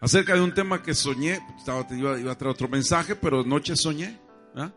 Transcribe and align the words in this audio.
acerca 0.00 0.34
de 0.34 0.40
un 0.40 0.52
tema 0.54 0.82
que 0.82 0.94
soñé. 0.94 1.40
Estaba, 1.58 1.86
iba, 1.90 2.18
iba 2.18 2.32
a 2.32 2.38
traer 2.38 2.52
otro 2.54 2.68
mensaje, 2.68 3.14
pero 3.16 3.44
noche 3.44 3.76
soñé. 3.76 4.18
¿ah? 4.56 4.70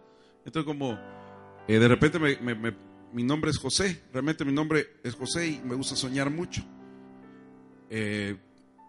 Entonces, 0.46 0.66
como 0.66 0.98
eh, 1.68 1.80
de 1.80 1.88
repente 1.88 2.20
me, 2.20 2.38
me- 2.38 2.56
me- 2.56 2.76
mi 3.14 3.24
nombre 3.24 3.52
es 3.52 3.58
José. 3.58 4.04
Realmente 4.12 4.44
mi 4.46 4.52
nombre 4.52 4.88
es 5.04 5.16
José 5.16 5.48
y 5.48 5.62
me 5.64 5.76
gusta 5.76 5.96
soñar 5.96 6.30
mucho. 6.30 6.64
Eh, 7.90 8.36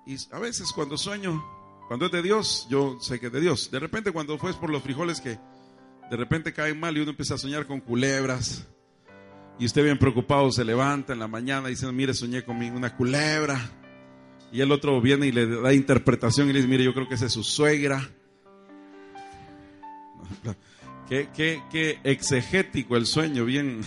y 0.06 0.16
a 0.32 0.38
veces 0.38 0.72
cuando 0.72 0.96
sueño, 0.96 1.42
cuando 1.88 2.06
es 2.06 2.12
de 2.12 2.22
Dios, 2.22 2.66
yo 2.70 2.98
sé 3.00 3.20
que 3.20 3.26
es 3.26 3.32
de 3.32 3.40
Dios. 3.40 3.70
De 3.70 3.78
repente, 3.78 4.12
cuando 4.12 4.38
fue 4.38 4.52
por 4.54 4.70
los 4.70 4.82
frijoles 4.82 5.20
que 5.20 5.38
de 6.10 6.16
repente 6.16 6.52
caen 6.52 6.78
mal 6.80 6.96
y 6.96 7.00
uno 7.00 7.10
empieza 7.10 7.34
a 7.34 7.38
soñar 7.38 7.66
con 7.66 7.80
culebras. 7.80 8.66
Y 9.58 9.66
usted 9.66 9.84
bien 9.84 9.98
preocupado 9.98 10.50
se 10.50 10.64
levanta 10.64 11.12
en 11.12 11.18
la 11.20 11.28
mañana 11.28 11.68
diciendo, 11.68 11.92
mire, 11.92 12.12
soñé 12.14 12.42
con 12.44 12.56
una 12.62 12.96
culebra. 12.96 13.60
Y 14.54 14.60
el 14.60 14.70
otro 14.72 15.00
viene 15.00 15.26
y 15.26 15.32
le 15.32 15.46
da 15.46 15.74
interpretación 15.74 16.48
y 16.48 16.52
le 16.52 16.60
dice, 16.60 16.68
mire, 16.68 16.84
yo 16.84 16.94
creo 16.94 17.08
que 17.08 17.14
esa 17.16 17.26
es 17.26 17.32
su 17.32 17.42
suegra. 17.44 18.08
Qué, 21.08 21.28
qué, 21.34 21.60
qué 21.70 21.98
exegético 22.04 22.96
el 22.96 23.04
sueño, 23.06 23.44
bien, 23.44 23.80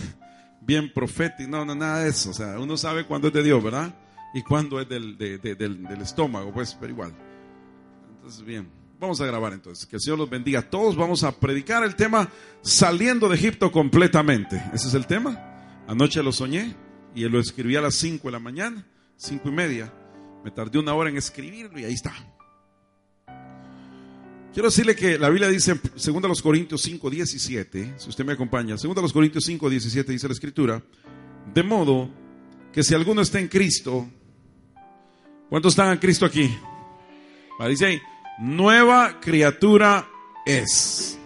bien 0.60 0.92
profético. 0.92 1.50
No, 1.50 1.64
no, 1.64 1.74
nada 1.74 2.00
de 2.04 2.10
eso. 2.10 2.30
O 2.30 2.34
sea, 2.34 2.58
uno 2.60 2.76
sabe 2.76 3.04
cuándo 3.04 3.28
es 3.28 3.34
de 3.34 3.42
Dios, 3.42 3.62
¿verdad? 3.62 3.94
Y 4.34 4.42
cuándo 4.42 4.80
es 4.80 4.88
del, 4.88 5.16
de- 5.18 5.38
de- 5.38 5.54
del, 5.54 5.82
del 5.84 6.00
estómago, 6.02 6.52
pues, 6.52 6.76
pero 6.78 6.92
igual. 6.92 7.12
Entonces, 8.16 8.44
bien, 8.44 8.68
vamos 9.00 9.20
a 9.20 9.26
grabar 9.26 9.52
entonces. 9.52 9.84
Que 9.86 9.96
el 9.96 10.02
Señor 10.02 10.18
los 10.18 10.30
bendiga 10.30 10.60
a 10.60 10.70
todos. 10.70 10.94
Vamos 10.96 11.24
a 11.24 11.32
predicar 11.32 11.82
el 11.82 11.96
tema 11.96 12.28
saliendo 12.62 13.28
de 13.28 13.34
Egipto 13.36 13.72
completamente. 13.72 14.62
Ese 14.72 14.88
es 14.88 14.94
el 14.94 15.06
tema. 15.06 15.82
Anoche 15.88 16.22
lo 16.22 16.30
soñé 16.30 16.76
y 17.14 17.26
lo 17.28 17.40
escribí 17.40 17.74
a 17.74 17.80
las 17.80 17.94
5 17.96 18.28
de 18.28 18.32
la 18.32 18.38
mañana, 18.38 18.86
cinco 19.16 19.48
y 19.48 19.52
media. 19.52 19.92
Me 20.48 20.54
tardé 20.54 20.78
una 20.78 20.94
hora 20.94 21.10
en 21.10 21.18
escribirlo 21.18 21.78
y 21.78 21.84
ahí 21.84 21.92
está. 21.92 22.14
Quiero 24.54 24.70
decirle 24.70 24.96
que 24.96 25.18
la 25.18 25.28
Biblia 25.28 25.46
dice, 25.46 25.72
en 25.72 26.20
2 26.22 26.42
Corintios 26.42 26.80
5, 26.80 27.10
17, 27.10 27.94
si 27.98 28.08
usted 28.08 28.24
me 28.24 28.32
acompaña, 28.32 28.76
2 28.76 29.12
Corintios 29.12 29.44
5, 29.44 29.68
17 29.68 30.10
dice 30.10 30.26
la 30.26 30.32
escritura, 30.32 30.82
de 31.52 31.62
modo 31.62 32.08
que 32.72 32.82
si 32.82 32.94
alguno 32.94 33.20
está 33.20 33.38
en 33.40 33.48
Cristo, 33.48 34.08
¿cuántos 35.50 35.74
están 35.74 35.92
en 35.92 35.98
Cristo 35.98 36.24
aquí? 36.24 36.50
Dice 37.68 37.84
ahí, 37.84 38.00
nueva 38.38 39.20
criatura 39.20 40.08
es. 40.46 41.18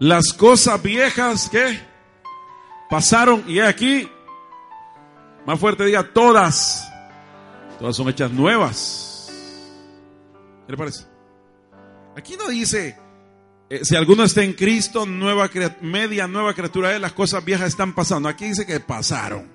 Las 0.00 0.34
cosas 0.34 0.82
viejas 0.82 1.48
que 1.48 1.80
pasaron 2.90 3.42
y 3.48 3.60
aquí, 3.60 4.06
más 5.46 5.58
fuerte 5.58 5.86
diga, 5.86 6.12
todas, 6.12 6.90
todas 7.78 7.96
son 7.96 8.08
hechas 8.08 8.30
nuevas. 8.30 9.30
¿Qué 10.66 10.72
le 10.72 10.78
parece? 10.78 11.04
Aquí 12.16 12.36
no 12.36 12.48
dice, 12.48 12.96
eh, 13.68 13.84
si 13.84 13.96
alguno 13.96 14.24
está 14.24 14.42
en 14.42 14.52
Cristo, 14.52 15.04
nueva 15.06 15.50
media 15.80 16.28
nueva 16.28 16.54
criatura 16.54 16.94
es, 16.94 17.00
las 17.00 17.12
cosas 17.12 17.44
viejas 17.44 17.68
están 17.68 17.94
pasando. 17.94 18.28
Aquí 18.28 18.46
dice 18.46 18.66
que 18.66 18.80
pasaron. 18.80 19.50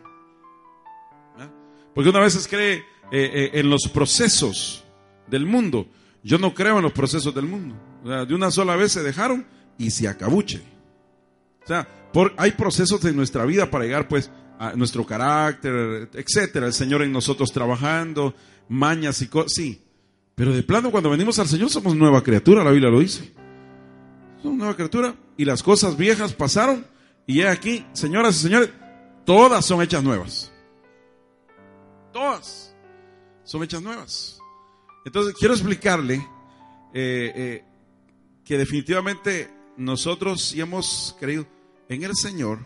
¿Ah? 1.38 1.50
Porque 1.94 2.10
una 2.10 2.20
vez 2.20 2.48
cree 2.48 2.76
eh, 2.76 2.84
eh, 3.12 3.50
en 3.54 3.70
los 3.70 3.88
procesos 3.88 4.84
del 5.28 5.46
mundo. 5.46 5.88
Yo 6.24 6.38
no 6.38 6.54
creo 6.54 6.78
en 6.78 6.84
los 6.84 6.92
procesos 6.92 7.34
del 7.34 7.46
mundo. 7.46 7.76
De 8.04 8.34
una 8.34 8.52
sola 8.52 8.76
vez 8.76 8.92
se 8.92 9.04
dejaron 9.04 9.46
y 9.78 9.92
se 9.92 10.08
acabuche. 10.08 10.62
O 11.64 11.68
sea, 11.68 11.88
hay 12.38 12.52
procesos 12.52 13.04
en 13.06 13.16
nuestra 13.16 13.46
vida 13.46 13.70
para 13.70 13.86
llegar 13.86 14.08
pues 14.08 14.32
nuestro 14.76 15.06
carácter, 15.06 16.10
etcétera. 16.14 16.68
El 16.68 16.74
Señor 16.74 17.02
en 17.02 17.12
nosotros 17.12 17.52
trabajando, 17.52 18.34
mañas 18.68 19.22
y 19.22 19.28
cosas. 19.28 19.54
Sí, 19.54 19.82
pero 20.36 20.54
de 20.54 20.64
plano 20.64 20.92
cuando 20.92 21.10
venimos 21.10 21.40
al 21.40 21.48
Señor 21.48 21.70
somos 21.70 21.96
nueva 21.96 22.24
criatura, 22.24 22.64
la 22.64 22.72
Biblia 22.72 22.90
lo 22.90 23.00
dice. 23.00 23.34
Somos 24.42 24.58
nueva 24.58 24.76
criatura 24.76 25.16
y 25.38 25.46
las 25.46 25.64
cosas 25.64 25.98
viejas 25.98 26.34
pasaron 26.34 26.86
y 27.26 27.44
aquí, 27.44 27.86
señoras 27.94 28.38
y 28.38 28.44
señores, 28.44 28.70
todas 29.26 29.64
son 29.66 29.82
hechas 29.82 30.04
nuevas. 30.04 30.52
Todas 32.12 32.76
son 33.44 33.64
hechas 33.64 33.82
nuevas. 33.82 34.40
Entonces 35.06 35.36
quiero 35.38 35.54
explicarle 35.54 36.16
eh, 36.94 37.32
eh, 37.36 37.64
que 38.44 38.58
definitivamente 38.58 39.48
nosotros 39.78 40.42
si 40.42 40.60
hemos 40.60 41.16
creído 41.20 41.46
en 41.88 42.04
el 42.04 42.16
Señor, 42.16 42.66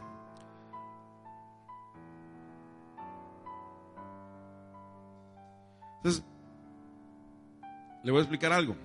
le 8.03 8.11
voy 8.11 8.19
a 8.19 8.23
explicar 8.23 8.51
algo. 8.51 8.75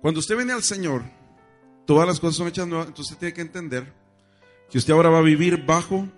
Cuando 0.00 0.20
usted 0.20 0.36
viene 0.36 0.52
al 0.52 0.62
Señor, 0.62 1.02
todas 1.86 2.06
las 2.06 2.20
cosas 2.20 2.36
son 2.36 2.48
hechas 2.48 2.66
nuevas, 2.66 2.88
entonces 2.88 3.12
usted 3.12 3.20
tiene 3.20 3.34
que 3.34 3.40
entender 3.40 3.92
que 4.70 4.78
usted 4.78 4.92
ahora 4.92 5.10
va 5.10 5.18
a 5.18 5.22
vivir 5.22 5.64
bajo 5.64 6.08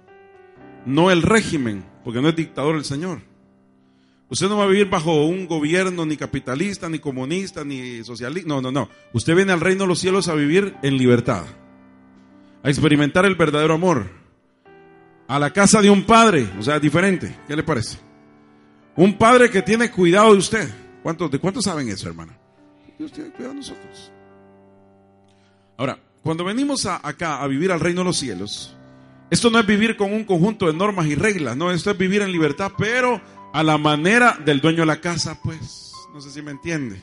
no 0.85 1.11
el 1.11 1.23
régimen, 1.23 1.85
porque 2.05 2.21
no 2.21 2.29
es 2.29 2.37
dictador 2.37 2.77
el 2.77 2.85
Señor. 2.85 3.21
Usted 4.29 4.49
no 4.49 4.57
va 4.57 4.65
a 4.65 4.69
vivir 4.69 4.91
bajo 4.91 5.27
un 5.27 5.47
gobierno 5.47 6.05
ni 6.05 6.17
capitalista, 6.17 6.89
ni 6.89 6.99
comunista, 6.99 7.65
ni 7.65 8.03
socialista. 8.03 8.49
No, 8.49 8.61
no, 8.61 8.73
no. 8.73 8.89
Usted 9.13 9.37
viene 9.37 9.53
al 9.53 9.61
reino 9.61 9.83
de 9.85 9.89
los 9.89 10.01
cielos 10.01 10.29
a 10.29 10.35
vivir 10.35 10.75
en 10.83 10.97
libertad, 10.97 11.45
a 12.63 12.69
experimentar 12.69 13.25
el 13.25 13.37
verdadero 13.37 13.75
amor, 13.75 14.11
a 15.29 15.39
la 15.39 15.53
casa 15.53 15.81
de 15.81 15.91
un 15.91 16.05
padre, 16.05 16.49
o 16.59 16.63
sea, 16.63 16.81
diferente. 16.81 17.37
¿Qué 17.47 17.55
le 17.55 17.63
parece? 17.63 17.99
Un 18.97 19.17
padre 19.17 19.51
que 19.51 19.63
tiene 19.63 19.91
cuidado 19.91 20.33
de 20.33 20.39
usted. 20.39 20.86
¿Cuántos, 21.07 21.31
¿De 21.31 21.39
cuántos 21.39 21.63
saben 21.63 21.89
eso, 21.89 22.09
hermana? 22.09 22.37
Dios 22.99 23.13
tiene 23.13 23.31
cuidado 23.31 23.53
de 23.55 23.61
nosotros. 23.61 24.11
Ahora, 25.77 26.01
cuando 26.21 26.45
venimos 26.45 26.85
acá 26.85 27.41
a 27.41 27.47
vivir 27.47 27.71
al 27.71 27.79
reino 27.79 28.01
de 28.01 28.07
los 28.07 28.17
cielos, 28.17 28.77
esto 29.31 29.49
no 29.49 29.61
es 29.61 29.67
vivir 29.69 29.97
con 29.97 30.13
un 30.13 30.25
conjunto 30.25 30.67
de 30.67 30.73
normas 30.73 31.07
y 31.07 31.15
reglas, 31.15 31.57
no, 31.57 31.71
esto 31.71 31.93
es 31.93 31.97
vivir 31.97 32.23
en 32.23 32.33
libertad, 32.33 32.73
pero 32.77 33.23
a 33.53 33.63
la 33.63 33.79
manera 33.79 34.37
del 34.45 34.61
dueño 34.61 34.81
de 34.81 34.87
la 34.87 35.01
casa, 35.01 35.39
pues, 35.41 35.93
no 36.13 36.21
sé 36.21 36.29
si 36.33 36.43
me 36.43 36.51
entiende. 36.51 37.01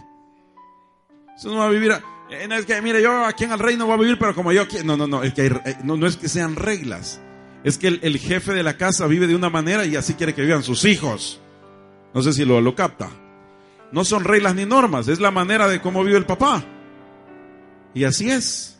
Eso 1.37 1.47
no 1.51 1.59
va 1.59 1.67
a 1.67 1.69
vivir, 1.69 1.93
eh, 2.29 2.45
no 2.45 2.55
es 2.55 2.65
que, 2.65 2.81
mire, 2.81 3.01
yo 3.01 3.23
aquí 3.23 3.45
en 3.45 3.53
el 3.53 3.59
reino 3.59 3.85
voy 3.85 3.95
a 3.95 4.01
vivir, 4.01 4.19
pero 4.19 4.35
como 4.35 4.51
yo 4.51 4.67
quiero, 4.67 4.83
no, 4.83 4.97
no, 4.97 5.07
no, 5.07 5.23
es 5.23 5.33
que 5.33 5.45
eh, 5.45 5.77
no, 5.85 5.95
no 5.95 6.07
es 6.07 6.17
que 6.17 6.27
sean 6.27 6.57
reglas, 6.57 7.21
es 7.63 7.77
que 7.77 7.87
el, 7.87 7.99
el 8.03 8.17
jefe 8.17 8.51
de 8.51 8.63
la 8.63 8.75
casa 8.75 9.07
vive 9.07 9.27
de 9.27 9.35
una 9.37 9.49
manera 9.49 9.85
y 9.85 9.95
así 9.95 10.15
quiere 10.15 10.35
que 10.35 10.41
vivan 10.41 10.61
sus 10.61 10.83
hijos. 10.83 11.39
No 12.13 12.21
sé 12.21 12.33
si 12.33 12.43
lo, 12.43 12.59
lo 12.59 12.75
capta. 12.75 13.22
No 13.93 14.03
son 14.03 14.23
reglas 14.23 14.55
ni 14.55 14.65
normas, 14.65 15.07
es 15.07 15.19
la 15.19 15.29
manera 15.29 15.67
de 15.67 15.79
cómo 15.79 16.03
vive 16.03 16.17
el 16.17 16.25
papá. 16.25 16.63
Y 17.93 18.05
así 18.05 18.27
es. 18.27 18.75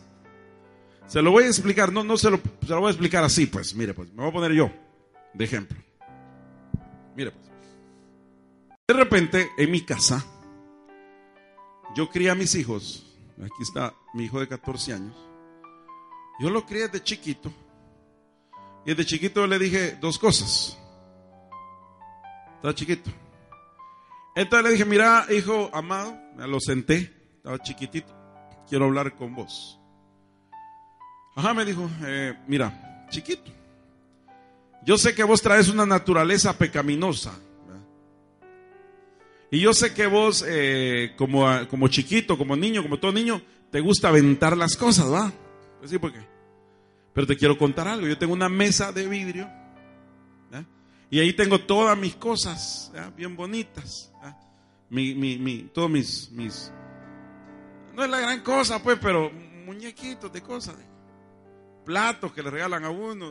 Se 1.06 1.22
lo 1.22 1.30
voy 1.30 1.44
a 1.44 1.46
explicar, 1.46 1.92
no, 1.92 2.02
no 2.02 2.16
se 2.16 2.32
lo, 2.32 2.40
se 2.62 2.70
lo 2.70 2.80
voy 2.80 2.88
a 2.88 2.90
explicar 2.90 3.22
así, 3.22 3.46
pues, 3.46 3.76
mire, 3.76 3.94
pues, 3.94 4.12
me 4.12 4.22
voy 4.22 4.30
a 4.30 4.32
poner 4.32 4.52
yo 4.52 4.72
de 5.32 5.44
ejemplo. 5.44 5.78
Mire, 7.14 7.30
pues. 7.30 7.44
De 8.88 8.94
repente, 8.94 9.50
en 9.56 9.70
mi 9.70 9.82
casa, 9.82 10.26
yo 11.94 12.10
crié 12.10 12.30
a 12.30 12.34
mis 12.34 12.56
hijos. 12.56 13.06
Aquí 13.40 13.62
está 13.62 13.94
mi 14.14 14.24
hijo 14.24 14.40
de 14.40 14.48
14 14.48 14.94
años. 14.94 15.16
Yo 16.40 16.50
lo 16.50 16.66
crié 16.66 16.88
desde 16.88 17.04
chiquito. 17.04 17.52
Y 18.84 18.90
desde 18.90 19.06
chiquito 19.06 19.46
le 19.46 19.60
dije 19.60 19.96
dos 20.00 20.18
cosas. 20.18 20.76
Estaba 22.56 22.74
chiquito. 22.74 23.12
Entonces 24.34 24.64
le 24.64 24.72
dije, 24.72 24.84
mira, 24.84 25.26
hijo 25.30 25.70
amado, 25.72 26.18
me 26.36 26.46
lo 26.48 26.58
senté, 26.60 27.12
estaba 27.36 27.58
chiquitito, 27.62 28.12
quiero 28.68 28.86
hablar 28.86 29.14
con 29.14 29.34
vos. 29.34 29.78
Ajá, 31.36 31.54
me 31.54 31.64
dijo, 31.64 31.88
eh, 32.04 32.34
mira, 32.46 33.06
chiquito, 33.10 33.50
yo 34.84 34.98
sé 34.98 35.14
que 35.14 35.24
vos 35.24 35.40
traes 35.40 35.68
una 35.68 35.86
naturaleza 35.86 36.56
pecaminosa. 36.56 37.32
Y 39.50 39.60
yo 39.60 39.72
sé 39.72 39.94
que 39.94 40.06
vos, 40.08 40.44
eh, 40.48 41.12
como, 41.16 41.46
como 41.68 41.86
chiquito, 41.86 42.36
como 42.36 42.56
niño, 42.56 42.82
como 42.82 42.98
todo 42.98 43.12
niño, 43.12 43.40
te 43.70 43.78
gusta 43.80 44.08
aventar 44.08 44.56
las 44.56 44.76
cosas, 44.76 45.12
¿va? 45.12 45.32
Pues 45.78 45.92
sí, 45.92 45.98
¿por 45.98 46.12
qué? 46.12 46.18
Pero 47.12 47.26
te 47.26 47.36
quiero 47.36 47.56
contar 47.56 47.86
algo. 47.86 48.08
Yo 48.08 48.18
tengo 48.18 48.32
una 48.32 48.48
mesa 48.48 48.90
de 48.90 49.06
vidrio. 49.06 49.48
Y 51.14 51.20
ahí 51.20 51.32
tengo 51.32 51.60
todas 51.60 51.96
mis 51.96 52.16
cosas 52.16 52.90
bien 53.16 53.36
bonitas. 53.36 54.12
mi, 54.90 55.14
mi, 55.14 55.38
mi, 55.38 55.70
todos 55.72 55.88
mis, 55.88 56.28
mis, 56.32 56.72
no 57.94 58.02
es 58.02 58.10
la 58.10 58.18
gran 58.18 58.40
cosa, 58.40 58.82
pues, 58.82 58.98
pero 59.00 59.30
muñequitos 59.64 60.32
de 60.32 60.42
cosas, 60.42 60.74
platos 61.84 62.32
que 62.32 62.42
le 62.42 62.50
regalan 62.50 62.84
a 62.84 62.90
uno. 62.90 63.30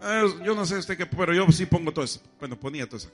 Eh, 0.00 0.24
yo 0.44 0.54
no 0.54 0.64
sé 0.66 0.78
usted 0.78 0.96
qué, 0.96 1.04
pero 1.04 1.34
yo 1.34 1.50
sí 1.50 1.66
pongo 1.66 1.90
todo 1.92 2.04
eso. 2.04 2.20
Bueno, 2.38 2.54
ponía 2.54 2.86
todo 2.86 2.98
eso. 2.98 3.10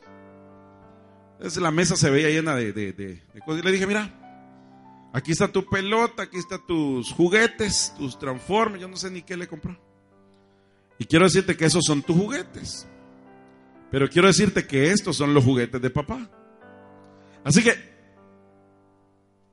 Entonces 1.38 1.62
la 1.62 1.70
mesa 1.70 1.96
se 1.96 2.10
veía 2.10 2.28
llena 2.28 2.54
de, 2.54 2.74
de, 2.74 2.92
de, 2.92 3.22
de 3.32 3.40
cosas. 3.40 3.62
Y 3.62 3.64
le 3.64 3.72
dije, 3.72 3.86
mira, 3.86 5.08
aquí 5.14 5.32
está 5.32 5.48
tu 5.48 5.64
pelota, 5.64 6.24
aquí 6.24 6.36
están 6.36 6.66
tus 6.66 7.14
juguetes, 7.14 7.94
tus 7.96 8.18
transformes, 8.18 8.78
yo 8.78 8.88
no 8.88 8.96
sé 8.98 9.10
ni 9.10 9.22
qué 9.22 9.38
le 9.38 9.48
compró. 9.48 9.74
Y 10.98 11.06
quiero 11.06 11.24
decirte 11.24 11.56
que 11.56 11.64
esos 11.64 11.82
son 11.82 12.02
tus 12.02 12.14
juguetes. 12.14 12.86
Pero 13.96 14.10
quiero 14.10 14.28
decirte 14.28 14.66
que 14.66 14.90
estos 14.90 15.16
son 15.16 15.32
los 15.32 15.42
juguetes 15.42 15.80
de 15.80 15.88
papá. 15.88 16.28
Así 17.42 17.64
que 17.64 17.72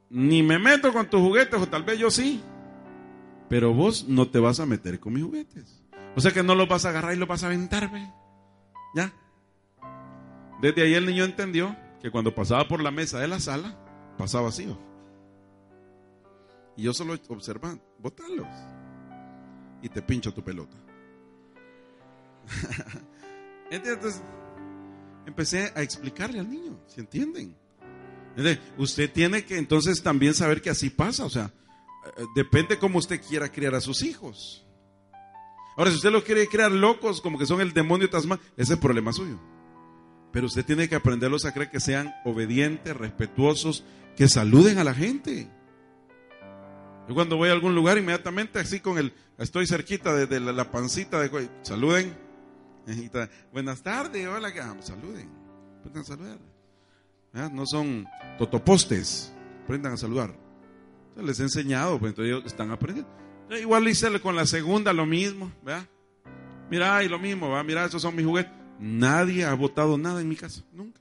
ni 0.09 0.43
me 0.43 0.59
meto 0.59 0.91
con 0.91 1.09
tus 1.09 1.21
juguetes, 1.21 1.61
o 1.61 1.65
tal 1.65 1.83
vez 1.83 1.97
yo 1.97 2.11
sí. 2.11 2.43
Pero 3.47 3.73
vos 3.73 4.05
no 4.09 4.27
te 4.27 4.39
vas 4.39 4.59
a 4.59 4.65
meter 4.65 4.99
con 4.99 5.13
mis 5.13 5.23
juguetes. 5.23 5.81
O 6.17 6.19
sea 6.19 6.33
que 6.33 6.43
no 6.43 6.55
los 6.55 6.67
vas 6.67 6.83
a 6.83 6.89
agarrar 6.89 7.13
y 7.13 7.17
los 7.19 7.29
vas 7.29 7.43
a 7.43 7.45
aventar, 7.45 7.89
¿ve? 7.89 8.05
¿Ya? 8.93 9.13
Desde 10.61 10.81
ahí 10.81 10.93
el 10.93 11.05
niño 11.05 11.23
entendió 11.23 11.73
que 12.01 12.11
cuando 12.11 12.35
pasaba 12.35 12.67
por 12.67 12.83
la 12.83 12.91
mesa 12.91 13.21
de 13.21 13.29
la 13.29 13.39
sala, 13.39 13.79
pasaba 14.17 14.47
vacío. 14.47 14.77
Y 16.75 16.81
yo 16.83 16.93
solo 16.93 17.17
observando, 17.29 17.81
botalos. 17.97 18.49
Y 19.81 19.87
te 19.87 20.01
pincho 20.01 20.33
tu 20.33 20.43
pelota. 20.43 20.75
Entonces, 23.73 24.21
empecé 25.25 25.71
a 25.75 25.81
explicarle 25.81 26.39
al 26.39 26.49
niño, 26.49 26.79
¿se 26.85 27.01
entienden? 27.01 27.55
Usted 28.77 29.11
tiene 29.11 29.45
que 29.45 29.57
entonces 29.57 30.01
también 30.01 30.33
saber 30.33 30.61
que 30.61 30.69
así 30.69 30.89
pasa, 30.89 31.25
o 31.25 31.29
sea, 31.29 31.51
eh, 32.17 32.23
depende 32.35 32.77
cómo 32.77 32.99
usted 32.99 33.21
quiera 33.21 33.51
criar 33.51 33.73
a 33.75 33.81
sus 33.81 34.03
hijos. 34.03 34.65
Ahora, 35.75 35.89
si 35.89 35.97
usted 35.97 36.11
los 36.11 36.23
quiere 36.23 36.47
criar 36.47 36.71
locos, 36.71 37.19
como 37.19 37.39
que 37.39 37.47
son 37.47 37.61
el 37.61 37.73
demonio 37.73 38.09
tasma, 38.09 38.39
ese 38.53 38.61
es 38.61 38.69
el 38.71 38.79
problema 38.79 39.11
suyo. 39.11 39.39
Pero 40.31 40.45
usted 40.45 40.65
tiene 40.65 40.87
que 40.87 40.95
aprenderlos 40.95 41.45
a 41.45 41.51
creer 41.51 41.71
que 41.71 41.79
sean 41.79 42.13
obedientes, 42.25 42.95
respetuosos, 42.95 43.83
que 44.15 44.27
saluden 44.27 44.77
a 44.77 44.83
la 44.83 44.93
gente. 44.93 45.47
Yo 47.07 47.15
cuando 47.15 47.37
voy 47.37 47.49
a 47.49 47.53
algún 47.53 47.73
lugar, 47.73 47.97
inmediatamente 47.97 48.59
así 48.59 48.79
con 48.79 48.99
el, 48.99 49.13
estoy 49.39 49.65
cerquita 49.65 50.13
de, 50.13 50.39
la, 50.39 50.71
pancita, 50.71 51.19
de, 51.19 51.49
saluden. 51.63 52.22
Buenas 53.51 53.81
tardes, 53.81 54.27
hola, 54.27 54.51
ah, 54.61 54.75
saluden. 54.81 55.29
Aprendan 55.79 56.03
a 56.03 56.05
saludar. 56.05 56.39
No 57.51 57.65
son 57.65 58.05
totopostes, 58.37 59.33
aprendan 59.63 59.93
a 59.93 59.97
saludar. 59.97 60.35
les 61.15 61.39
he 61.39 61.43
enseñado, 61.43 61.99
pues 61.99 62.11
entonces 62.11 62.33
ellos 62.33 62.45
están 62.45 62.71
aprendiendo. 62.71 63.09
Igual 63.49 63.87
hice 63.87 64.19
con 64.19 64.35
la 64.35 64.45
segunda 64.45 64.93
lo 64.93 65.05
mismo, 65.05 65.51
¿verdad? 65.63 65.87
Mira, 66.69 67.03
y 67.03 67.09
lo 67.09 67.19
mismo, 67.19 67.49
¿va? 67.49 67.63
Mira, 67.63 67.85
esos 67.85 68.01
son 68.01 68.15
mis 68.15 68.25
juguetes. 68.25 68.51
Nadie 68.79 69.45
ha 69.45 69.53
votado 69.53 69.97
nada 69.97 70.21
en 70.21 70.29
mi 70.29 70.35
casa, 70.35 70.63
nunca. 70.73 70.99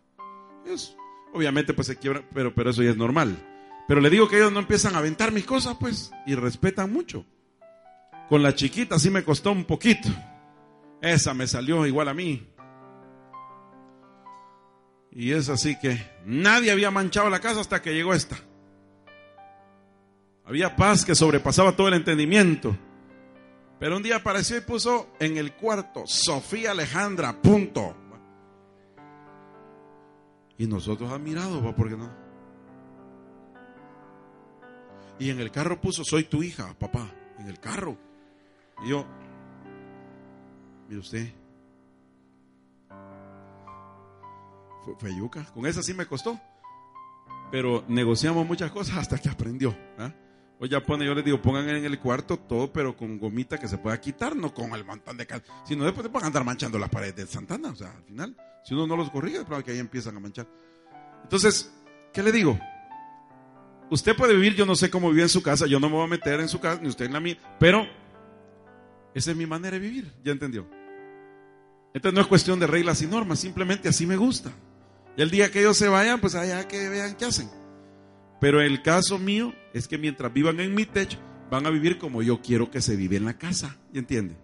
obviamente, 1.32 1.72
pues 1.74 1.86
se 1.86 1.96
quiebra, 1.96 2.22
pero, 2.32 2.54
pero 2.54 2.70
eso 2.70 2.82
ya 2.82 2.90
es 2.90 2.96
normal. 2.96 3.36
Pero 3.88 4.00
le 4.00 4.10
digo 4.10 4.28
que 4.28 4.36
ellos 4.36 4.52
no 4.52 4.60
empiezan 4.60 4.94
a 4.94 4.98
aventar 4.98 5.32
mis 5.32 5.44
cosas, 5.44 5.76
pues, 5.80 6.12
y 6.26 6.34
respetan 6.34 6.92
mucho. 6.92 7.24
Con 8.28 8.42
la 8.42 8.54
chiquita 8.54 8.98
sí 8.98 9.10
me 9.10 9.24
costó 9.24 9.52
un 9.52 9.64
poquito. 9.64 10.08
Esa 11.02 11.34
me 11.34 11.48
salió 11.48 11.84
igual 11.84 12.08
a 12.08 12.14
mí. 12.14 12.48
Y 15.10 15.32
es 15.32 15.48
así 15.48 15.78
que 15.78 16.00
nadie 16.24 16.70
había 16.70 16.90
manchado 16.90 17.28
la 17.28 17.40
casa 17.40 17.60
hasta 17.60 17.82
que 17.82 17.92
llegó 17.92 18.14
esta. 18.14 18.36
Había 20.44 20.74
paz 20.76 21.04
que 21.04 21.14
sobrepasaba 21.14 21.76
todo 21.76 21.88
el 21.88 21.94
entendimiento. 21.94 22.76
Pero 23.78 23.96
un 23.96 24.02
día 24.02 24.16
apareció 24.16 24.56
y 24.56 24.60
puso 24.60 25.08
en 25.18 25.36
el 25.36 25.54
cuarto 25.54 26.04
Sofía 26.06 26.70
Alejandra, 26.70 27.42
punto. 27.42 27.96
Y 30.56 30.66
nosotros 30.68 31.10
admirados, 31.10 31.60
¿por 31.74 31.88
qué 31.88 31.96
no? 31.96 32.10
Y 35.18 35.30
en 35.30 35.40
el 35.40 35.50
carro 35.50 35.80
puso, 35.80 36.04
soy 36.04 36.24
tu 36.24 36.42
hija, 36.42 36.74
papá, 36.78 37.10
en 37.38 37.48
el 37.48 37.58
carro. 37.58 37.98
Y 38.84 38.90
yo, 38.90 39.04
mire 40.92 41.00
usted, 41.00 41.26
fue, 44.98 45.14
yuca. 45.14 45.44
Con 45.54 45.64
esa 45.64 45.82
sí 45.82 45.94
me 45.94 46.06
costó. 46.06 46.38
Pero 47.50 47.84
negociamos 47.88 48.46
muchas 48.46 48.70
cosas 48.70 48.96
hasta 48.98 49.18
que 49.18 49.28
aprendió. 49.28 49.76
¿ah? 49.98 50.12
Hoy 50.58 50.68
ya 50.68 50.82
pone, 50.82 51.06
yo 51.06 51.14
les 51.14 51.24
digo, 51.24 51.40
pongan 51.40 51.68
en 51.68 51.84
el 51.84 51.98
cuarto 51.98 52.36
todo, 52.36 52.72
pero 52.72 52.96
con 52.96 53.18
gomita 53.18 53.58
que 53.58 53.68
se 53.68 53.78
pueda 53.78 54.00
quitar, 54.00 54.34
no 54.36 54.52
con 54.52 54.72
el 54.74 54.84
montón 54.84 55.16
de 55.16 55.26
cal. 55.26 55.42
Si 55.64 55.76
no, 55.76 55.84
después 55.84 56.06
te 56.06 56.12
van 56.12 56.24
a 56.24 56.26
andar 56.26 56.44
manchando 56.44 56.78
las 56.78 56.90
paredes 56.90 57.16
de 57.16 57.26
Santana. 57.26 57.70
O 57.70 57.76
sea, 57.76 57.90
al 57.90 58.04
final, 58.04 58.36
si 58.64 58.74
uno 58.74 58.86
no 58.86 58.96
los 58.96 59.10
corrige, 59.10 59.38
es 59.38 59.64
que 59.64 59.70
ahí 59.70 59.78
empiezan 59.78 60.16
a 60.16 60.20
manchar. 60.20 60.46
Entonces, 61.22 61.72
¿qué 62.12 62.22
le 62.22 62.32
digo? 62.32 62.58
Usted 63.90 64.16
puede 64.16 64.34
vivir, 64.34 64.54
yo 64.54 64.66
no 64.66 64.74
sé 64.74 64.90
cómo 64.90 65.10
vive 65.10 65.22
en 65.22 65.28
su 65.28 65.42
casa, 65.42 65.66
yo 65.66 65.78
no 65.78 65.88
me 65.88 65.96
voy 65.96 66.04
a 66.04 66.08
meter 66.08 66.40
en 66.40 66.48
su 66.48 66.60
casa, 66.60 66.80
ni 66.82 66.88
usted 66.88 67.06
en 67.06 67.12
la 67.12 67.20
mía, 67.20 67.36
pero 67.58 67.86
esa 69.14 69.30
es 69.30 69.36
mi 69.36 69.46
manera 69.46 69.78
de 69.78 69.80
vivir, 69.80 70.12
¿ya 70.24 70.32
entendió? 70.32 70.66
Entonces 71.94 72.14
no 72.14 72.20
es 72.20 72.26
cuestión 72.26 72.58
de 72.58 72.66
reglas 72.66 73.02
y 73.02 73.06
normas, 73.06 73.40
simplemente 73.40 73.88
así 73.88 74.06
me 74.06 74.16
gusta. 74.16 74.50
Y 75.16 75.22
el 75.22 75.30
día 75.30 75.50
que 75.50 75.60
ellos 75.60 75.76
se 75.76 75.88
vayan, 75.88 76.20
pues 76.20 76.34
allá 76.34 76.66
que 76.66 76.88
vean 76.88 77.16
qué 77.16 77.26
hacen. 77.26 77.50
Pero 78.40 78.60
el 78.60 78.82
caso 78.82 79.18
mío 79.18 79.54
es 79.74 79.86
que 79.86 79.98
mientras 79.98 80.32
vivan 80.32 80.58
en 80.60 80.74
mi 80.74 80.86
techo, 80.86 81.18
van 81.50 81.66
a 81.66 81.70
vivir 81.70 81.98
como 81.98 82.22
yo 82.22 82.40
quiero 82.40 82.70
que 82.70 82.80
se 82.80 82.96
vive 82.96 83.16
en 83.16 83.26
la 83.26 83.34
casa. 83.34 83.76
¿Y 83.92 83.98
entiende? 83.98 84.36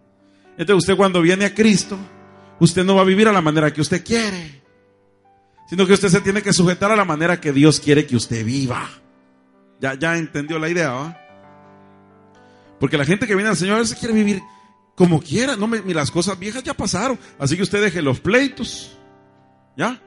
Entonces 0.59 0.85
usted 0.85 0.97
cuando 0.97 1.23
viene 1.23 1.47
a 1.47 1.55
Cristo, 1.55 1.99
usted 2.61 2.85
no 2.85 2.97
va 2.97 3.03
a 3.03 3.07
vivir 3.07 3.29
a 3.29 3.33
la 3.33 3.41
manera 3.41 3.73
que 3.73 3.81
usted 3.81 4.05
quiere, 4.05 4.63
sino 5.69 5.87
que 5.87 5.95
usted 5.95 6.09
se 6.09 6.21
tiene 6.21 6.43
que 6.43 6.53
sujetar 6.53 6.93
a 6.93 6.97
la 6.97 7.05
manera 7.05 7.41
que 7.41 7.53
Dios 7.53 7.81
quiere 7.81 8.07
que 8.07 8.17
usted 8.17 8.45
viva. 8.45 8.89
Ya, 9.81 9.95
ya 9.95 10.19
entendió 10.19 10.59
la 10.59 10.69
idea, 10.69 10.91
¿va? 10.91 11.21
Porque 12.79 12.99
la 12.99 13.05
gente 13.05 13.27
que 13.27 13.35
viene 13.35 13.51
al 13.51 13.57
Señor 13.57 13.87
se 13.87 13.97
quiere 13.97 14.15
vivir 14.15 14.43
como 14.99 15.21
quiera. 15.23 15.57
No, 15.57 15.69
me, 15.69 15.81
las 15.95 16.11
cosas 16.11 16.37
viejas 16.37 16.65
ya 16.65 16.75
pasaron. 16.75 17.17
Así 17.39 17.57
que 17.57 17.63
usted 17.63 17.81
deje 17.81 18.03
los 18.03 18.19
pleitos. 18.19 18.99
¿Ya? 19.77 20.03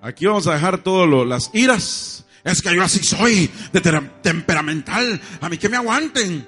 Aquí 0.00 0.24
vamos 0.24 0.46
a 0.46 0.54
dejar 0.54 0.78
todas 0.78 1.26
las 1.26 1.50
iras. 1.52 2.24
Es 2.44 2.62
que 2.62 2.72
yo 2.72 2.84
así 2.84 3.02
soy, 3.02 3.50
de 3.72 3.80
temperamental. 4.22 5.20
A 5.40 5.48
mí 5.48 5.58
que 5.58 5.68
me 5.68 5.76
aguanten. 5.76 6.46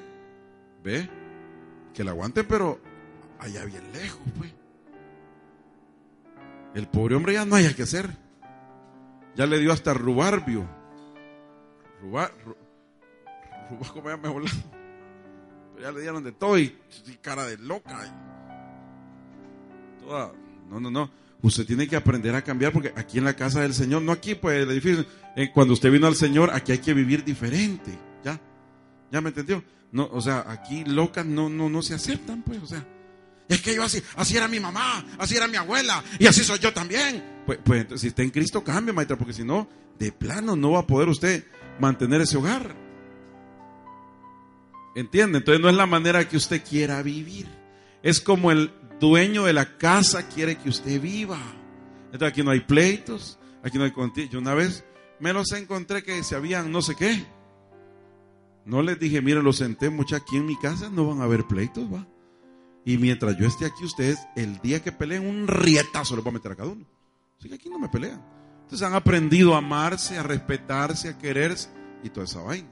¿Ve? 0.85 1.11
Que 1.92 2.04
la 2.04 2.12
aguanten, 2.12 2.47
pero 2.47 2.80
allá 3.40 3.64
bien 3.64 3.83
lejos, 3.92 4.23
pues. 4.38 4.52
El 6.76 6.87
pobre 6.87 7.16
hombre 7.16 7.33
ya 7.33 7.45
no 7.45 7.57
haya 7.57 7.75
que 7.75 7.83
hacer. 7.83 8.16
Ya 9.35 9.45
le 9.47 9.59
dio 9.59 9.73
hasta 9.73 9.92
rubarbio. 9.92 10.68
Rubar, 12.00 12.33
rubar, 12.45 13.92
¿cómo 13.92 14.09
ya 14.09 14.16
me 14.16 14.28
Pero 14.28 14.77
ya 15.80 15.92
le 15.92 16.00
dieron 16.00 16.25
de 16.25 16.32
todo 16.32 16.58
y, 16.58 16.76
cara 17.20 17.47
de 17.47 17.56
loca. 17.58 17.99
no, 20.70 20.80
no, 20.80 20.90
no. 20.90 21.11
Usted 21.40 21.66
tiene 21.66 21.87
que 21.87 21.94
aprender 21.94 22.35
a 22.35 22.42
cambiar 22.42 22.73
porque 22.73 22.92
aquí 22.97 23.18
en 23.18 23.25
la 23.25 23.35
casa 23.35 23.61
del 23.61 23.73
Señor, 23.73 24.02
no 24.02 24.11
aquí, 24.11 24.35
pues 24.35 24.61
el 24.61 24.70
edificio, 24.70 25.04
eh, 25.37 25.50
cuando 25.52 25.75
usted 25.75 25.90
vino 25.90 26.08
al 26.08 26.16
Señor, 26.16 26.50
aquí 26.52 26.73
hay 26.73 26.78
que 26.78 26.94
vivir 26.94 27.25
diferente. 27.25 27.97
¿Ya? 28.25 28.40
¿Ya 29.12 29.20
me 29.20 29.28
entendió? 29.28 29.62
No, 29.92 30.08
o 30.12 30.20
sea, 30.20 30.44
aquí 30.49 30.85
locas 30.85 31.25
no, 31.25 31.49
no, 31.49 31.68
no 31.68 31.80
se 31.82 31.94
aceptan, 31.94 32.42
pues, 32.42 32.62
o 32.62 32.66
sea. 32.66 32.85
Es 33.49 33.62
que 33.62 33.75
yo 33.75 33.82
así, 33.82 34.02
así 34.16 34.37
era 34.37 34.47
mi 34.47 34.61
mamá, 34.61 35.06
así 35.16 35.37
era 35.37 35.47
mi 35.47 35.56
abuela, 35.56 36.04
y 36.18 36.26
así 36.26 36.44
soy 36.44 36.58
yo 36.58 36.73
también. 36.73 37.25
Pues, 37.47 37.58
pues 37.64 37.87
si 37.97 38.08
está 38.08 38.23
en 38.23 38.30
Cristo, 38.30 38.62
cambia, 38.62 38.92
maestra, 38.92 39.16
porque 39.16 39.32
si 39.32 39.44
no, 39.44 39.68
de 39.99 40.12
plano 40.12 40.54
no 40.54 40.73
va 40.73 40.80
a 40.80 40.87
poder 40.87 41.08
usted 41.08 41.44
mantener 41.80 42.20
ese 42.20 42.37
hogar. 42.37 42.88
¿Entiende? 44.95 45.38
Entonces 45.38 45.62
no 45.62 45.68
es 45.68 45.76
la 45.76 45.87
manera 45.87 46.28
que 46.28 46.37
usted 46.37 46.62
quiera 46.62 47.02
vivir. 47.02 47.47
Es 48.02 48.21
como 48.21 48.50
el 48.50 48.73
dueño 49.00 49.45
de 49.45 49.52
la 49.52 49.78
casa 49.78 50.28
quiere 50.28 50.57
que 50.57 50.68
usted 50.68 51.00
viva. 51.00 51.38
Entonces 52.07 52.28
aquí 52.28 52.42
no 52.42 52.50
hay 52.50 52.61
pleitos, 52.61 53.38
aquí 53.62 53.78
no 53.78 53.85
hay 53.85 53.92
contigo. 53.92 54.28
Yo 54.33 54.38
una 54.38 54.54
vez 54.54 54.85
me 55.21 55.33
los 55.33 55.52
encontré 55.52 56.02
que 56.02 56.23
se 56.23 56.35
habían 56.35 56.73
no 56.73 56.83
sé 56.83 56.95
qué. 56.97 57.25
No 58.64 58.83
les 58.83 58.99
dije, 58.99 59.23
miren, 59.23 59.45
los 59.45 59.57
senté 59.57 59.88
mucho 59.88 60.16
aquí 60.16 60.37
en 60.37 60.47
mi 60.47 60.59
casa, 60.59 60.90
no 60.90 61.07
van 61.07 61.21
a 61.21 61.25
haber 61.25 61.47
pleitos, 61.47 61.92
va. 61.92 62.07
Y 62.85 62.99
mientras 62.99 63.37
yo 63.38 63.47
esté 63.47 63.66
aquí, 63.66 63.85
ustedes, 63.85 64.18
el 64.37 64.59
día 64.59 64.83
que 64.83 64.92
peleen, 64.92 65.26
un 65.26 65.47
rietazo 65.47 66.16
les 66.16 66.25
voy 66.25 66.33
a 66.33 66.35
meter 66.35 66.52
a 66.52 66.57
cada 66.57 66.71
uno. 66.71 66.87
Así 67.38 67.49
que 67.49 67.54
aquí 67.54 67.68
no 67.68 67.78
me 67.78 67.88
pelean. 67.88 68.23
Entonces 68.62 68.87
han 68.87 68.95
aprendido 68.95 69.54
a 69.54 69.59
amarse, 69.59 70.18
a 70.18 70.23
respetarse, 70.23 71.09
a 71.09 71.18
quererse 71.18 71.71
y 72.02 72.11
toda 72.11 72.26
esa 72.26 72.42
vaina. 72.42 72.68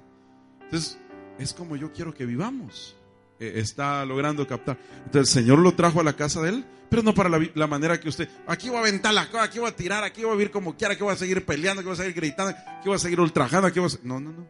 Entonces, 0.65 0.99
es 1.39 1.53
como 1.53 1.77
yo 1.77 1.93
quiero 1.93 2.13
que 2.15 2.27
vivamos. 2.27 2.95
eh, 3.39 3.55
está 3.57 4.05
logrando 4.07 4.47
captar. 4.47 4.79
Entonces 5.05 5.37
el 5.37 5.43
Señor 5.43 5.59
lo 5.59 5.73
trajo 5.75 6.01
a 6.01 6.05
la 6.05 6.15
casa 6.15 6.41
de 6.41 6.49
él, 6.51 6.65
pero 6.89 7.03
no 7.03 7.13
para 7.13 7.29
la, 7.55 7.67
manera 7.67 8.01
que 8.01 8.09
usted, 8.09 8.29
aquí 8.47 8.69
voy 8.69 8.79
a 8.79 8.81
aventar 8.81 9.13
la 9.13 9.29
cosa, 9.31 9.43
aquí 9.45 9.59
voy 9.59 9.69
a 9.69 9.77
tirar, 9.77 10.05
aquí 10.05 10.23
voy 10.23 10.31
a 10.33 10.37
vivir 10.37 10.51
como 10.51 10.75
quiera, 10.77 10.95
aquí 10.95 11.03
voy 11.03 11.13
a 11.13 11.17
seguir 11.17 11.45
peleando, 11.45 11.81
aquí 11.81 11.87
voy 11.89 11.95
a 11.95 11.99
seguir 11.99 12.15
gritando, 12.15 12.53
aquí 12.57 12.87
voy 12.89 12.95
a 12.95 12.99
seguir 12.99 13.21
ultrajando, 13.21 13.67
aquí 13.69 13.79
voy 13.79 13.91
a... 13.93 14.07
No, 14.07 14.21
no, 14.21 14.33
no. 14.33 14.49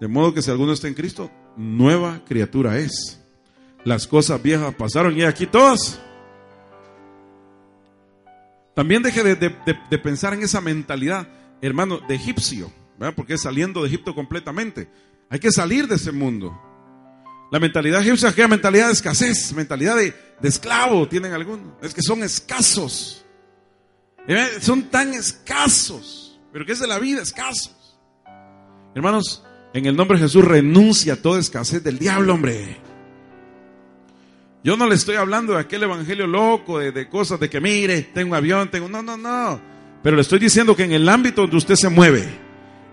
De 0.00 0.08
modo 0.08 0.32
que 0.32 0.40
si 0.42 0.50
alguno 0.50 0.72
está 0.72 0.88
en 0.88 0.94
Cristo, 0.94 1.30
nueva 1.56 2.22
criatura 2.24 2.78
es. 2.78 3.20
Las 3.84 4.06
cosas 4.06 4.42
viejas 4.42 4.74
pasaron 4.74 5.16
y 5.16 5.22
aquí 5.24 5.46
todas. 5.46 6.00
También 8.74 9.02
deje 9.02 9.22
de, 9.22 9.36
de- 9.36 9.56
de- 9.66 9.78
de 9.90 9.98
pensar 9.98 10.34
en 10.34 10.42
esa 10.42 10.60
mentalidad, 10.60 11.28
hermano, 11.62 11.98
de 12.08 12.14
egipcio, 12.14 12.70
¿verdad? 12.98 13.14
porque 13.16 13.34
es 13.34 13.42
saliendo 13.42 13.80
de 13.82 13.88
Egipto 13.88 14.14
completamente. 14.14 14.88
Hay 15.28 15.38
que 15.38 15.50
salir 15.50 15.88
de 15.88 15.96
ese 15.96 16.12
mundo. 16.12 16.60
La 17.50 17.60
mentalidad 17.60 18.00
egipcia 18.00 18.28
es 18.28 18.48
mentalidad 18.48 18.88
de 18.88 18.92
escasez, 18.92 19.52
mentalidad 19.52 19.96
de, 19.96 20.14
esclavo, 20.42 21.06
tienen 21.08 21.32
algunos. 21.32 21.74
Es 21.82 21.94
que 21.94 22.02
son 22.02 22.22
escasos. 22.22 23.24
¿Eh? 24.26 24.48
Son 24.60 24.84
tan 24.84 25.14
escasos. 25.14 26.38
Pero 26.52 26.66
que 26.66 26.72
es 26.72 26.80
de 26.80 26.86
la 26.86 26.98
vida, 26.98 27.22
escasos. 27.22 27.98
Hermanos, 28.94 29.44
en 29.72 29.86
el 29.86 29.96
nombre 29.96 30.18
de 30.18 30.24
Jesús 30.24 30.44
renuncia 30.44 31.14
a 31.14 31.16
toda 31.16 31.38
escasez 31.38 31.84
del 31.84 31.98
diablo, 31.98 32.34
hombre. 32.34 32.78
Yo 34.64 34.76
no 34.76 34.88
le 34.88 34.96
estoy 34.96 35.16
hablando 35.16 35.52
de 35.52 35.60
aquel 35.60 35.84
evangelio 35.84 36.26
loco, 36.26 36.80
de, 36.80 37.08
cosas 37.08 37.38
de 37.38 37.48
que 37.48 37.60
mire, 37.60 38.02
tengo 38.02 38.34
avión, 38.34 38.68
tengo... 38.68 38.88
No, 38.88 39.02
no, 39.02 39.16
no. 39.16 39.60
Pero 40.02 40.16
le 40.16 40.22
estoy 40.22 40.40
diciendo 40.40 40.74
que 40.74 40.84
en 40.84 40.92
el 40.92 41.08
ámbito 41.08 41.42
donde 41.42 41.56
usted 41.56 41.76
se 41.76 41.88
mueve, 41.88 42.26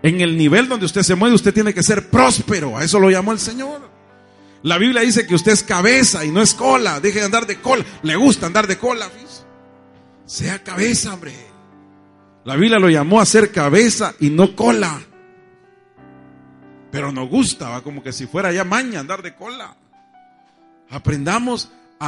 en 0.03 0.21
el 0.21 0.37
nivel 0.37 0.67
donde 0.69 0.85
usted 0.85 1.01
se 1.01 1.15
mueve, 1.15 1.33
usted 1.35 1.53
tiene 1.53 1.73
que 1.73 1.81
ser 1.81 2.09
próspero. 2.09 2.77
A 2.77 2.83
eso 2.83 2.99
lo 2.99 3.09
llamó 3.09 3.31
el 3.31 3.39
Señor. 3.39 3.89
La 4.61 4.77
Biblia 4.77 5.01
dice 5.01 5.25
que 5.25 5.33
usted 5.35 5.51
es 5.53 5.63
cabeza 5.63 6.23
y 6.23 6.31
no 6.31 6.41
es 6.41 6.53
cola. 6.53 6.99
Deje 6.99 7.19
de 7.19 7.25
andar 7.25 7.47
de 7.47 7.59
cola. 7.59 7.83
Le 8.03 8.15
gusta 8.15 8.45
andar 8.45 8.67
de 8.67 8.77
cola. 8.77 9.09
fíjese. 9.09 9.43
Sea 10.25 10.63
cabeza, 10.63 11.13
hombre. 11.13 11.33
La 12.45 12.55
Biblia 12.55 12.79
lo 12.79 12.89
llamó 12.89 13.19
a 13.21 13.25
ser 13.25 13.51
cabeza 13.51 14.13
y 14.19 14.29
no 14.29 14.55
cola. 14.55 14.99
Pero 16.91 17.11
nos 17.11 17.27
gusta, 17.29 17.69
¿va? 17.69 17.81
como 17.81 18.03
que 18.03 18.13
si 18.13 18.27
fuera 18.27 18.51
ya 18.51 18.63
maña 18.63 18.99
andar 18.99 19.21
de 19.21 19.33
cola. 19.35 19.75
Aprendamos 20.89 21.71
a, 21.99 22.07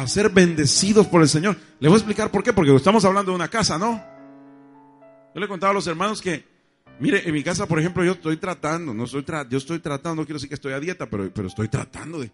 a- 0.00 0.06
ser 0.06 0.30
bendecidos 0.30 1.06
por 1.06 1.22
el 1.22 1.28
Señor. 1.28 1.56
Le 1.80 1.88
voy 1.88 1.94
a 1.96 1.98
explicar 1.98 2.30
por 2.30 2.42
qué, 2.42 2.52
porque 2.52 2.74
estamos 2.74 3.04
hablando 3.04 3.30
de 3.32 3.36
una 3.36 3.48
casa, 3.48 3.78
¿no? 3.78 4.02
Yo 5.34 5.40
le 5.40 5.48
contaba 5.48 5.70
a 5.70 5.74
los 5.74 5.86
hermanos 5.86 6.20
que, 6.20 6.44
mire, 7.00 7.26
en 7.28 7.32
mi 7.34 7.42
casa, 7.42 7.66
por 7.66 7.78
ejemplo, 7.78 8.04
yo 8.04 8.12
estoy 8.12 8.36
tratando, 8.36 8.92
no 8.94 9.04
estoy 9.04 9.22
tra- 9.22 9.48
yo 9.48 9.58
estoy 9.58 9.78
tratando, 9.78 10.22
no 10.22 10.26
quiero 10.26 10.36
decir 10.38 10.48
que 10.48 10.54
estoy 10.54 10.72
a 10.72 10.80
dieta, 10.80 11.06
pero, 11.08 11.30
pero 11.32 11.48
estoy 11.48 11.68
tratando 11.68 12.18
de, 12.20 12.30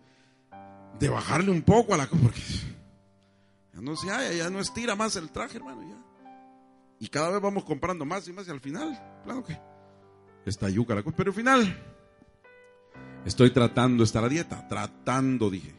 de 0.99 1.09
bajarle 1.09 1.51
un 1.51 1.63
poco 1.63 1.95
a 1.95 1.97
la 1.97 2.07
cosa, 2.07 2.23
porque 2.23 2.41
ya 3.75 3.81
no 3.81 3.97
se 3.97 4.09
halla, 4.11 4.33
ya 4.33 4.51
no 4.51 4.61
estira 4.61 4.95
más 4.97 5.17
el 5.17 5.31
traje, 5.31 5.57
hermano, 5.59 5.83
ya. 5.83 5.99
Y 7.01 7.09
cada 7.09 7.31
vez 7.31 7.41
vamos 7.41 7.65
comprando 7.65 8.05
más 8.05 8.27
y 8.29 8.33
más 8.33 8.47
y 8.49 8.51
al 8.51 8.61
final, 8.61 8.99
claro 9.25 9.43
que 9.45 9.59
está 10.47 10.69
yuca 10.71 10.95
la 10.95 11.03
cosa, 11.03 11.17
pero 11.17 11.31
al 11.31 11.37
final 11.37 11.83
estoy 13.27 13.51
tratando 13.51 14.03
de 14.03 14.05
estar 14.05 14.23
a 14.25 14.29
dieta, 14.29 14.67
tratando, 14.69 15.51
dije. 15.51 15.75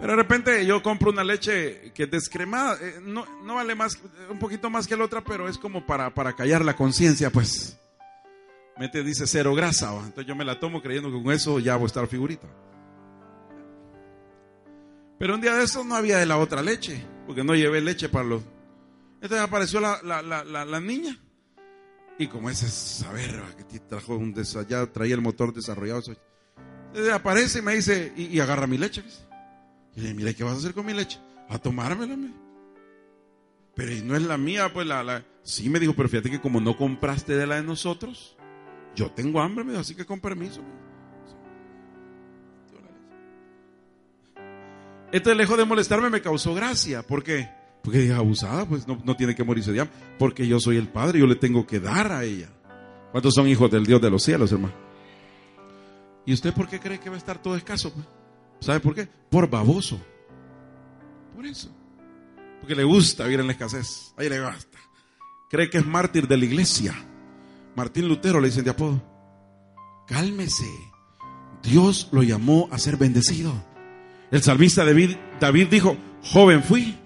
Pero 0.00 0.12
de 0.12 0.16
repente 0.16 0.66
yo 0.66 0.82
compro 0.82 1.10
una 1.10 1.22
leche 1.24 1.92
que 1.94 2.02
es 2.04 2.10
descremada, 2.10 2.76
eh, 2.80 3.00
no, 3.02 3.24
no 3.42 3.54
vale 3.54 3.74
más, 3.74 3.98
un 4.28 4.38
poquito 4.38 4.68
más 4.68 4.86
que 4.86 4.96
la 4.96 5.04
otra, 5.04 5.22
pero 5.22 5.48
es 5.48 5.56
como 5.56 5.86
para, 5.86 6.12
para 6.12 6.32
callar 6.34 6.64
la 6.64 6.74
conciencia, 6.76 7.30
pues. 7.30 7.78
Mete, 8.76 9.04
dice 9.04 9.26
cero 9.28 9.54
grasa, 9.54 9.94
entonces 9.94 10.26
yo 10.26 10.34
me 10.34 10.44
la 10.44 10.58
tomo 10.58 10.82
creyendo 10.82 11.08
que 11.12 11.22
con 11.22 11.32
eso 11.32 11.60
ya 11.60 11.76
voy 11.76 11.84
a 11.84 11.86
estar 11.86 12.06
figurita. 12.08 12.48
Pero 15.18 15.34
un 15.36 15.40
día 15.40 15.54
de 15.54 15.64
eso 15.64 15.84
no 15.84 15.94
había 15.94 16.18
de 16.18 16.26
la 16.26 16.38
otra 16.38 16.60
leche, 16.60 17.02
porque 17.26 17.44
no 17.44 17.54
llevé 17.54 17.80
leche 17.80 18.08
para 18.08 18.24
los... 18.24 18.42
Entonces 19.22 19.38
apareció 19.40 19.80
la, 19.80 20.00
la, 20.02 20.22
la, 20.22 20.64
la, 20.64 20.80
niña, 20.80 21.16
y 22.18 22.26
como 22.26 22.50
ese 22.50 22.68
saber 22.68 23.40
que 23.70 23.78
trajo 23.78 24.16
un 24.16 24.34
desa- 24.34 24.66
ya 24.66 24.84
traía 24.86 25.14
el 25.14 25.20
motor 25.22 25.54
desarrollado, 25.54 26.02
entonces 26.88 27.12
aparece 27.12 27.60
y 27.60 27.62
me 27.62 27.74
dice, 27.76 28.12
y, 28.16 28.38
agarra 28.40 28.66
mi 28.66 28.76
leche. 28.76 29.02
Y 29.96 30.00
le 30.00 30.08
dije, 30.08 30.14
mira, 30.14 30.32
¿qué 30.32 30.44
vas 30.44 30.54
a 30.54 30.58
hacer 30.58 30.74
con 30.74 30.86
mi 30.86 30.92
leche? 30.92 31.18
A 31.48 31.58
tomármela, 31.58 32.16
me. 32.16 32.32
Pero 33.74 33.92
y 33.92 34.02
no 34.02 34.16
es 34.16 34.22
la 34.22 34.36
mía, 34.36 34.72
pues 34.72 34.86
la, 34.86 35.02
la... 35.02 35.24
Sí, 35.42 35.68
me 35.68 35.80
dijo, 35.80 35.94
pero 35.94 36.08
fíjate 36.08 36.30
que 36.30 36.40
como 36.40 36.60
no 36.60 36.76
compraste 36.76 37.36
de 37.36 37.46
la 37.46 37.56
de 37.56 37.62
nosotros, 37.62 38.36
yo 38.94 39.10
tengo 39.10 39.40
hambre, 39.40 39.64
me 39.64 39.72
dijo, 39.72 39.80
así 39.80 39.94
que 39.94 40.06
con 40.06 40.20
permiso. 40.20 40.62
Entonces, 45.12 45.36
lejos 45.36 45.56
de 45.56 45.64
molestarme, 45.64 46.10
me 46.10 46.20
causó 46.20 46.54
gracia. 46.54 47.02
¿Por 47.02 47.22
qué? 47.22 47.48
Porque 47.82 47.98
dije, 47.98 48.14
abusada, 48.14 48.66
pues 48.66 48.88
no, 48.88 49.00
no 49.04 49.14
tiene 49.14 49.34
que 49.34 49.44
morirse 49.44 49.70
de 49.70 49.80
hambre. 49.80 49.96
Porque 50.18 50.46
yo 50.46 50.58
soy 50.58 50.76
el 50.76 50.88
padre, 50.88 51.20
yo 51.20 51.26
le 51.26 51.36
tengo 51.36 51.66
que 51.66 51.78
dar 51.78 52.10
a 52.10 52.24
ella. 52.24 52.48
¿Cuántos 53.12 53.34
son 53.34 53.46
hijos 53.46 53.70
del 53.70 53.86
Dios 53.86 54.00
de 54.00 54.10
los 54.10 54.24
cielos, 54.24 54.50
hermano? 54.50 54.74
¿Y 56.26 56.32
usted 56.32 56.52
por 56.52 56.68
qué 56.68 56.80
cree 56.80 56.98
que 56.98 57.10
va 57.10 57.14
a 57.14 57.18
estar 57.18 57.40
todo 57.40 57.54
escaso? 57.54 57.92
pues? 57.92 58.04
¿Sabe 58.64 58.80
por 58.80 58.94
qué? 58.94 59.06
Por 59.30 59.50
baboso. 59.50 60.00
Por 61.36 61.44
eso. 61.44 61.68
Porque 62.60 62.74
le 62.74 62.82
gusta 62.82 63.24
vivir 63.24 63.40
en 63.40 63.46
la 63.46 63.52
escasez. 63.52 64.14
Ahí 64.16 64.30
le 64.30 64.40
basta. 64.40 64.78
Cree 65.50 65.68
que 65.68 65.76
es 65.76 65.86
mártir 65.86 66.26
de 66.26 66.38
la 66.38 66.46
iglesia. 66.46 66.94
Martín 67.76 68.08
Lutero 68.08 68.40
le 68.40 68.48
dicen 68.48 68.64
de 68.64 68.70
apodo. 68.70 69.02
Cálmese. 70.06 70.64
Dios 71.62 72.08
lo 72.10 72.22
llamó 72.22 72.70
a 72.72 72.78
ser 72.78 72.96
bendecido. 72.96 73.52
El 74.30 74.42
salmista 74.42 74.82
David, 74.82 75.16
David 75.38 75.68
dijo, 75.68 75.98
joven 76.22 76.62
fui 76.62 76.96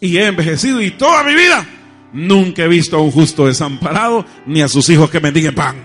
y 0.00 0.16
he 0.16 0.26
envejecido 0.26 0.82
y 0.82 0.90
toda 0.90 1.22
mi 1.22 1.34
vida 1.34 1.64
nunca 2.12 2.64
he 2.64 2.68
visto 2.68 2.96
a 2.96 3.00
un 3.00 3.12
justo 3.12 3.46
desamparado 3.46 4.26
ni 4.46 4.62
a 4.62 4.68
sus 4.68 4.88
hijos 4.88 5.10
que 5.10 5.20
mendiguen 5.20 5.54
pan. 5.54 5.76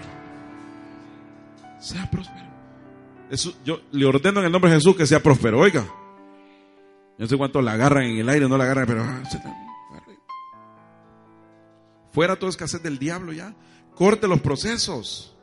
Sea 1.80 2.10
próspero. 2.10 2.39
Yo 3.64 3.82
le 3.92 4.06
ordeno 4.06 4.40
en 4.40 4.48
el 4.48 4.52
nombre 4.52 4.72
de 4.72 4.78
Jesús 4.78 4.96
que 4.96 5.06
sea 5.06 5.22
próspero. 5.22 5.60
Oiga, 5.60 5.86
no 7.18 7.28
sé 7.28 7.38
cuánto 7.38 7.62
la 7.62 7.74
agarran 7.74 8.04
en 8.06 8.18
el 8.20 8.30
aire 8.30 8.48
no 8.50 8.58
la 8.58 8.64
agarran, 8.64 8.86
pero 8.88 9.04
ah, 9.04 9.22
fuera 12.12 12.36
toda 12.38 12.50
escasez 12.50 12.82
del 12.82 12.98
diablo 12.98 13.32
ya. 13.34 13.54
Corte 13.96 14.28
los 14.28 14.40
procesos. 14.42 15.36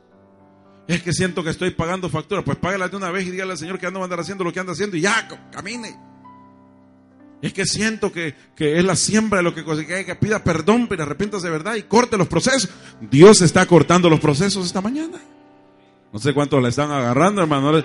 Es 0.87 1.03
que 1.03 1.11
siento 1.13 1.43
que 1.43 1.49
estoy 1.49 1.71
pagando 1.71 2.09
factura. 2.09 2.43
Pues 2.43 2.57
págala 2.57 2.87
de 2.87 2.97
una 2.97 3.11
vez 3.11 3.27
y 3.27 3.31
dígale 3.31 3.51
al 3.51 3.57
Señor 3.57 3.79
que 3.79 3.85
ando 3.87 4.01
a 4.01 4.03
andar 4.03 4.19
haciendo 4.19 4.43
lo 4.43 4.51
que 4.53 4.59
anda 4.59 4.71
haciendo 4.73 4.97
y 4.97 5.01
ya, 5.01 5.27
camine. 5.51 5.97
Es 7.41 7.53
que 7.53 7.65
siento 7.65 8.11
que, 8.11 8.33
que 8.55 8.77
es 8.79 8.83
la 8.83 8.95
siembra 8.95 9.37
de 9.37 9.43
lo 9.43 9.53
que 9.53 9.63
cose- 9.63 9.85
que 9.85 10.15
pida 10.15 10.43
perdón, 10.43 10.87
pero 10.87 11.03
arrepientas 11.03 11.43
de 11.43 11.49
verdad 11.51 11.75
y 11.75 11.83
corte 11.83 12.17
los 12.17 12.27
procesos. 12.27 12.69
Dios 12.99 13.41
está 13.41 13.65
cortando 13.67 14.09
los 14.09 14.19
procesos 14.19 14.65
esta 14.65 14.81
mañana. 14.81 15.19
No 16.17 16.23
sé 16.23 16.33
cuántos 16.33 16.59
la 16.63 16.69
están 16.69 16.89
agarrando, 16.89 17.43
hermano. 17.43 17.83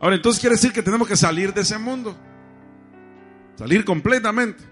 Ahora, 0.00 0.16
entonces 0.16 0.40
quiere 0.40 0.56
decir 0.56 0.72
que 0.72 0.82
tenemos 0.82 1.06
que 1.06 1.14
salir 1.14 1.54
de 1.54 1.60
ese 1.60 1.78
mundo. 1.78 2.16
Salir 3.54 3.84
completamente. 3.84 4.64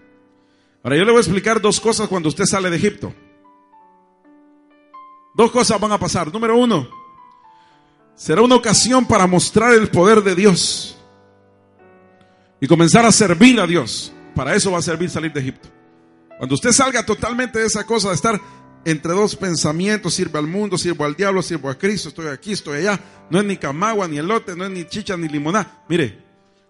Ahora, 0.83 0.97
yo 0.97 1.05
le 1.05 1.13
voy 1.13 1.19
a 1.19 1.21
explicar 1.21 1.61
dos 1.61 1.79
cosas 1.79 2.09
cuando 2.09 2.29
usted 2.29 2.47
sale 2.47 2.69
de 2.69 2.79
Egipto. 2.79 3.15
Dos 5.37 5.53
cosas 5.53 5.79
van 5.79 5.93
a 5.93 6.01
pasar. 6.01 6.33
Número 6.33 6.57
uno, 6.57 6.89
será 8.17 8.43
una 8.43 8.57
ocasión 8.57 9.07
para 9.07 9.29
mostrar 9.29 9.75
el 9.75 9.89
poder 9.91 10.21
de 10.25 10.35
Dios 10.35 10.99
y 12.61 12.67
comenzar 12.67 13.07
a 13.07 13.13
servir 13.13 13.61
a 13.61 13.69
Dios. 13.69 14.13
Para 14.35 14.57
eso 14.57 14.73
va 14.73 14.79
a 14.79 14.83
servir 14.83 15.09
salir 15.09 15.33
de 15.33 15.39
Egipto. 15.39 15.69
Cuando 16.39 16.57
usted 16.57 16.73
salga 16.73 17.07
totalmente 17.07 17.61
de 17.61 17.67
esa 17.67 17.87
cosa 17.87 18.09
de 18.09 18.17
estar 18.17 18.41
entre 18.91 19.13
dos 19.13 19.37
pensamientos, 19.37 20.15
sirve 20.15 20.39
al 20.39 20.47
mundo, 20.47 20.79
sirvo 20.79 21.05
al 21.05 21.15
diablo, 21.15 21.43
sirvo 21.43 21.69
a 21.69 21.77
Cristo, 21.77 22.09
estoy 22.09 22.29
aquí, 22.29 22.53
estoy 22.53 22.79
allá, 22.79 22.99
no 23.29 23.39
es 23.39 23.45
ni 23.45 23.59
camagua, 23.59 24.09
ni 24.09 24.17
elote, 24.17 24.57
no 24.57 24.65
es 24.65 24.71
ni 24.71 24.87
chicha, 24.87 25.15
ni 25.15 25.29
limonada. 25.29 25.85
Mire, 25.91 26.19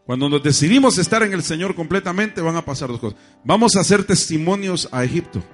cuando 0.04 0.28
nos 0.28 0.42
decidimos 0.42 0.98
estar 0.98 1.22
en 1.22 1.32
el 1.32 1.44
Señor 1.44 1.76
completamente, 1.76 2.40
van 2.40 2.56
a 2.56 2.64
pasar 2.64 2.88
dos 2.88 2.98
cosas. 2.98 3.20
Vamos 3.44 3.76
a 3.76 3.80
hacer 3.80 4.02
testimonios 4.02 4.88
a 4.90 5.04
Egipto, 5.04 5.44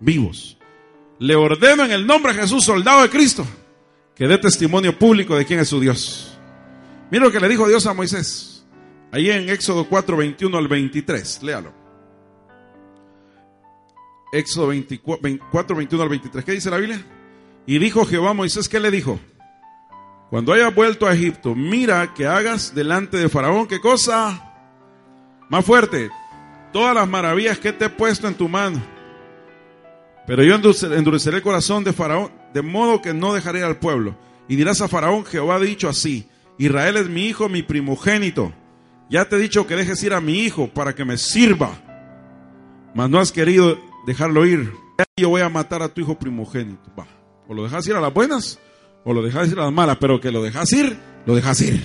vivos. 0.00 0.58
Le 1.20 1.36
ordeno 1.36 1.84
en 1.84 1.92
el 1.92 2.04
nombre 2.04 2.32
de 2.32 2.40
Jesús, 2.40 2.64
soldado 2.64 3.02
de 3.02 3.10
Cristo, 3.10 3.46
que 4.16 4.26
dé 4.26 4.36
testimonio 4.36 4.98
público 4.98 5.36
de 5.36 5.46
quién 5.46 5.60
es 5.60 5.68
su 5.68 5.78
Dios. 5.78 6.36
Mira 7.08 7.24
lo 7.24 7.30
que 7.30 7.38
le 7.38 7.48
dijo 7.48 7.68
Dios 7.68 7.86
a 7.86 7.94
Moisés, 7.94 8.66
ahí 9.12 9.30
en 9.30 9.48
Éxodo 9.48 9.88
4, 9.88 10.16
21 10.16 10.58
al 10.58 10.66
23, 10.66 11.42
léalo. 11.44 11.77
Éxodo 14.32 14.68
24, 14.68 15.22
24, 15.22 15.76
21 15.76 16.02
al 16.02 16.08
23. 16.08 16.44
¿Qué 16.44 16.52
dice 16.52 16.70
la 16.70 16.78
Biblia? 16.78 17.04
Y 17.66 17.78
dijo 17.78 18.04
Jehová 18.04 18.30
a 18.30 18.34
Moisés, 18.34 18.68
¿qué 18.68 18.80
le 18.80 18.90
dijo? 18.90 19.18
Cuando 20.30 20.52
hayas 20.52 20.74
vuelto 20.74 21.06
a 21.06 21.14
Egipto, 21.14 21.54
mira 21.54 22.12
que 22.14 22.26
hagas 22.26 22.74
delante 22.74 23.16
de 23.16 23.28
Faraón, 23.28 23.66
¿qué 23.66 23.80
cosa? 23.80 24.54
Más 25.48 25.64
fuerte, 25.64 26.10
todas 26.72 26.94
las 26.94 27.08
maravillas 27.08 27.58
que 27.58 27.72
te 27.72 27.86
he 27.86 27.88
puesto 27.90 28.28
en 28.28 28.34
tu 28.34 28.48
mano. 28.48 28.82
Pero 30.26 30.42
yo 30.42 30.54
endureceré 30.54 31.36
el 31.36 31.42
corazón 31.42 31.84
de 31.84 31.94
Faraón, 31.94 32.30
de 32.52 32.60
modo 32.60 33.00
que 33.00 33.14
no 33.14 33.32
dejaré 33.32 33.64
al 33.64 33.78
pueblo. 33.78 34.14
Y 34.48 34.56
dirás 34.56 34.82
a 34.82 34.88
Faraón, 34.88 35.24
Jehová 35.24 35.54
ha 35.54 35.60
dicho 35.60 35.88
así, 35.88 36.28
Israel 36.58 36.98
es 36.98 37.08
mi 37.08 37.26
hijo, 37.26 37.48
mi 37.48 37.62
primogénito. 37.62 38.52
Ya 39.08 39.26
te 39.26 39.36
he 39.36 39.38
dicho 39.38 39.66
que 39.66 39.76
dejes 39.76 40.02
ir 40.02 40.12
a 40.12 40.20
mi 40.20 40.40
hijo 40.40 40.68
para 40.68 40.94
que 40.94 41.06
me 41.06 41.16
sirva. 41.16 41.70
Mas 42.94 43.08
no 43.08 43.18
has 43.18 43.32
querido 43.32 43.78
dejarlo 44.08 44.44
ir. 44.46 44.72
Yo 45.16 45.28
voy 45.28 45.42
a 45.42 45.48
matar 45.48 45.82
a 45.82 45.88
tu 45.88 46.00
hijo 46.00 46.18
primogénito. 46.18 46.90
Va. 46.98 47.06
O 47.46 47.54
lo 47.54 47.62
dejas 47.62 47.86
ir 47.86 47.94
a 47.94 48.00
las 48.00 48.12
buenas 48.12 48.58
o 49.04 49.12
lo 49.12 49.22
dejas 49.22 49.50
ir 49.50 49.58
a 49.58 49.64
las 49.64 49.72
malas, 49.72 49.96
pero 49.98 50.20
que 50.20 50.30
lo 50.30 50.42
dejas 50.42 50.72
ir, 50.72 50.98
lo 51.24 51.34
dejas 51.34 51.60
ir. 51.62 51.82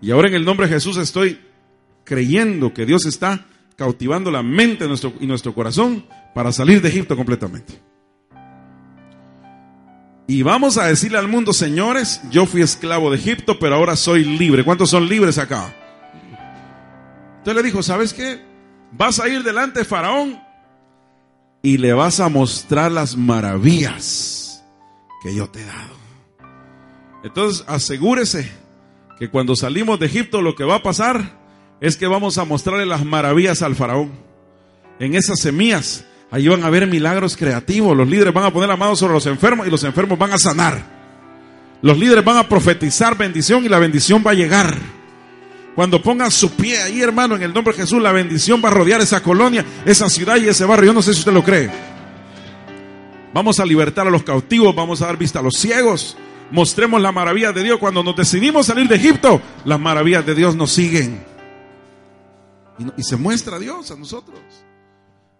Y 0.00 0.10
ahora 0.10 0.28
en 0.28 0.34
el 0.34 0.44
nombre 0.44 0.66
de 0.66 0.74
Jesús 0.74 0.96
estoy 0.98 1.40
creyendo 2.04 2.74
que 2.74 2.84
Dios 2.84 3.06
está 3.06 3.46
cautivando 3.76 4.30
la 4.30 4.42
mente 4.42 4.86
nuestro, 4.86 5.14
y 5.20 5.26
nuestro 5.26 5.54
corazón 5.54 6.04
para 6.34 6.52
salir 6.52 6.82
de 6.82 6.88
Egipto 6.90 7.16
completamente. 7.16 7.80
Y 10.26 10.42
vamos 10.42 10.78
a 10.78 10.86
decirle 10.86 11.18
al 11.18 11.28
mundo, 11.28 11.52
señores, 11.52 12.20
yo 12.30 12.46
fui 12.46 12.62
esclavo 12.62 13.10
de 13.10 13.16
Egipto, 13.16 13.58
pero 13.58 13.76
ahora 13.76 13.96
soy 13.96 14.24
libre. 14.24 14.64
¿Cuántos 14.64 14.90
son 14.90 15.08
libres 15.08 15.38
acá? 15.38 15.74
Entonces 17.38 17.54
le 17.54 17.62
dijo, 17.62 17.82
¿sabes 17.82 18.12
qué? 18.12 18.40
Vas 18.92 19.20
a 19.20 19.28
ir 19.28 19.42
delante 19.42 19.80
de 19.80 19.84
Faraón 19.84 20.38
y 21.62 21.78
le 21.78 21.92
vas 21.92 22.20
a 22.20 22.28
mostrar 22.28 22.90
las 22.90 23.16
maravillas 23.16 24.62
que 25.22 25.34
yo 25.34 25.48
te 25.48 25.60
he 25.60 25.64
dado. 25.64 26.02
Entonces 27.22 27.64
asegúrese 27.68 28.50
que 29.18 29.30
cuando 29.30 29.54
salimos 29.54 30.00
de 30.00 30.06
Egipto 30.06 30.42
lo 30.42 30.56
que 30.56 30.64
va 30.64 30.76
a 30.76 30.82
pasar 30.82 31.40
es 31.80 31.96
que 31.96 32.06
vamos 32.06 32.38
a 32.38 32.44
mostrarle 32.44 32.86
las 32.86 33.04
maravillas 33.04 33.62
al 33.62 33.76
faraón. 33.76 34.10
En 34.98 35.14
esas 35.14 35.40
semillas, 35.40 36.04
ahí 36.30 36.48
van 36.48 36.62
a 36.64 36.66
haber 36.66 36.86
milagros 36.86 37.36
creativos. 37.36 37.96
Los 37.96 38.08
líderes 38.08 38.34
van 38.34 38.44
a 38.44 38.52
poner 38.52 38.68
la 38.68 38.76
mano 38.76 38.94
sobre 38.96 39.14
los 39.14 39.26
enfermos 39.26 39.66
y 39.66 39.70
los 39.70 39.82
enfermos 39.84 40.18
van 40.18 40.32
a 40.32 40.38
sanar. 40.38 40.82
Los 41.82 41.98
líderes 41.98 42.24
van 42.24 42.36
a 42.36 42.48
profetizar 42.48 43.16
bendición 43.16 43.64
y 43.64 43.68
la 43.68 43.80
bendición 43.80 44.22
va 44.24 44.32
a 44.32 44.34
llegar. 44.34 44.76
Cuando 45.74 46.02
pongan 46.02 46.30
su 46.30 46.50
pie 46.50 46.82
ahí, 46.82 47.00
hermano, 47.00 47.34
en 47.36 47.42
el 47.42 47.54
nombre 47.54 47.72
de 47.72 47.80
Jesús, 47.80 48.02
la 48.02 48.12
bendición 48.12 48.60
va 48.62 48.68
a 48.68 48.72
rodear 48.72 49.00
esa 49.00 49.22
colonia, 49.22 49.64
esa 49.86 50.08
ciudad 50.10 50.36
y 50.36 50.48
ese 50.48 50.66
barrio. 50.66 50.88
Yo 50.88 50.92
no 50.92 51.02
sé 51.02 51.14
si 51.14 51.20
usted 51.20 51.32
lo 51.32 51.42
cree. 51.42 51.70
Vamos 53.32 53.58
a 53.58 53.64
libertar 53.64 54.06
a 54.06 54.10
los 54.10 54.22
cautivos, 54.22 54.74
vamos 54.74 55.00
a 55.00 55.06
dar 55.06 55.16
vista 55.16 55.38
a 55.38 55.42
los 55.42 55.54
ciegos. 55.54 56.16
Mostremos 56.50 57.00
la 57.00 57.12
maravilla 57.12 57.52
de 57.52 57.62
Dios. 57.62 57.78
Cuando 57.78 58.02
nos 58.02 58.14
decidimos 58.14 58.66
salir 58.66 58.86
de 58.86 58.96
Egipto, 58.96 59.40
las 59.64 59.80
maravillas 59.80 60.26
de 60.26 60.34
Dios 60.34 60.54
nos 60.54 60.70
siguen. 60.72 61.24
Y, 62.78 63.00
y 63.00 63.02
se 63.02 63.16
muestra 63.16 63.56
a 63.56 63.58
Dios 63.58 63.90
a 63.90 63.96
nosotros. 63.96 64.38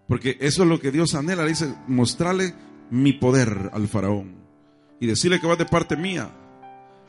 Porque 0.09 0.39
eso 0.41 0.63
es 0.63 0.69
lo 0.69 0.81
que 0.81 0.91
Dios 0.91 1.15
anhela. 1.15 1.45
Dice, 1.45 1.75
mostrarle 1.87 2.55
mi 2.91 3.13
poder 3.13 3.71
al 3.75 3.87
faraón. 3.87 4.37
Y 4.99 5.07
decirle 5.07 5.39
que 5.39 5.47
va 5.47 5.57
de 5.57 5.67
parte 5.67 5.95
mía. 5.95 6.31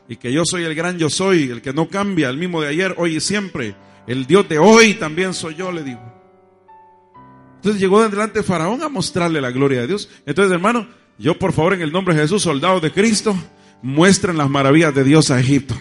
Y 0.08 0.16
que 0.16 0.32
yo 0.32 0.44
soy 0.44 0.64
el 0.64 0.74
gran 0.74 0.98
yo 0.98 1.08
soy, 1.08 1.50
el 1.50 1.62
que 1.62 1.72
no 1.72 1.88
cambia, 1.88 2.28
el 2.28 2.36
mismo 2.36 2.60
de 2.60 2.68
ayer, 2.68 2.94
hoy 2.98 3.16
y 3.16 3.20
siempre. 3.20 3.74
El 4.06 4.26
Dios 4.26 4.48
de 4.48 4.58
hoy 4.58 4.94
también 4.94 5.32
soy 5.32 5.54
yo, 5.54 5.72
le 5.72 5.82
digo. 5.82 6.02
Entonces 7.56 7.80
llegó 7.80 8.06
delante 8.06 8.40
de 8.40 8.42
Faraón 8.42 8.82
a 8.82 8.90
mostrarle 8.90 9.40
la 9.40 9.50
gloria 9.50 9.80
de 9.80 9.86
Dios. 9.86 10.10
Entonces, 10.26 10.52
hermano, 10.52 10.86
yo 11.18 11.38
por 11.38 11.52
favor 11.52 11.72
en 11.72 11.80
el 11.80 11.92
nombre 11.92 12.14
de 12.14 12.20
Jesús, 12.20 12.42
soldado 12.42 12.80
de 12.80 12.92
Cristo, 12.92 13.34
muestren 13.80 14.36
las 14.36 14.50
maravillas 14.50 14.94
de 14.94 15.04
Dios 15.04 15.30
a 15.30 15.40
Egipto. 15.40 15.74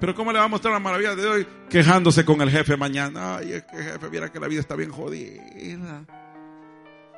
Pero 0.00 0.14
¿cómo 0.14 0.32
le 0.32 0.38
va 0.38 0.44
a 0.44 0.48
mostrar 0.48 0.72
las 0.72 0.82
maravillas 0.82 1.16
de 1.16 1.22
Dios? 1.22 1.46
Quejándose 1.68 2.24
con 2.24 2.40
el 2.40 2.50
jefe 2.50 2.76
mañana. 2.76 3.36
Ay, 3.36 3.52
es 3.52 3.64
que 3.64 3.76
jefe, 3.76 4.08
viera 4.08 4.30
que 4.30 4.38
la 4.38 4.48
vida 4.48 4.60
está 4.60 4.76
bien 4.76 4.90
jodida. 4.90 6.04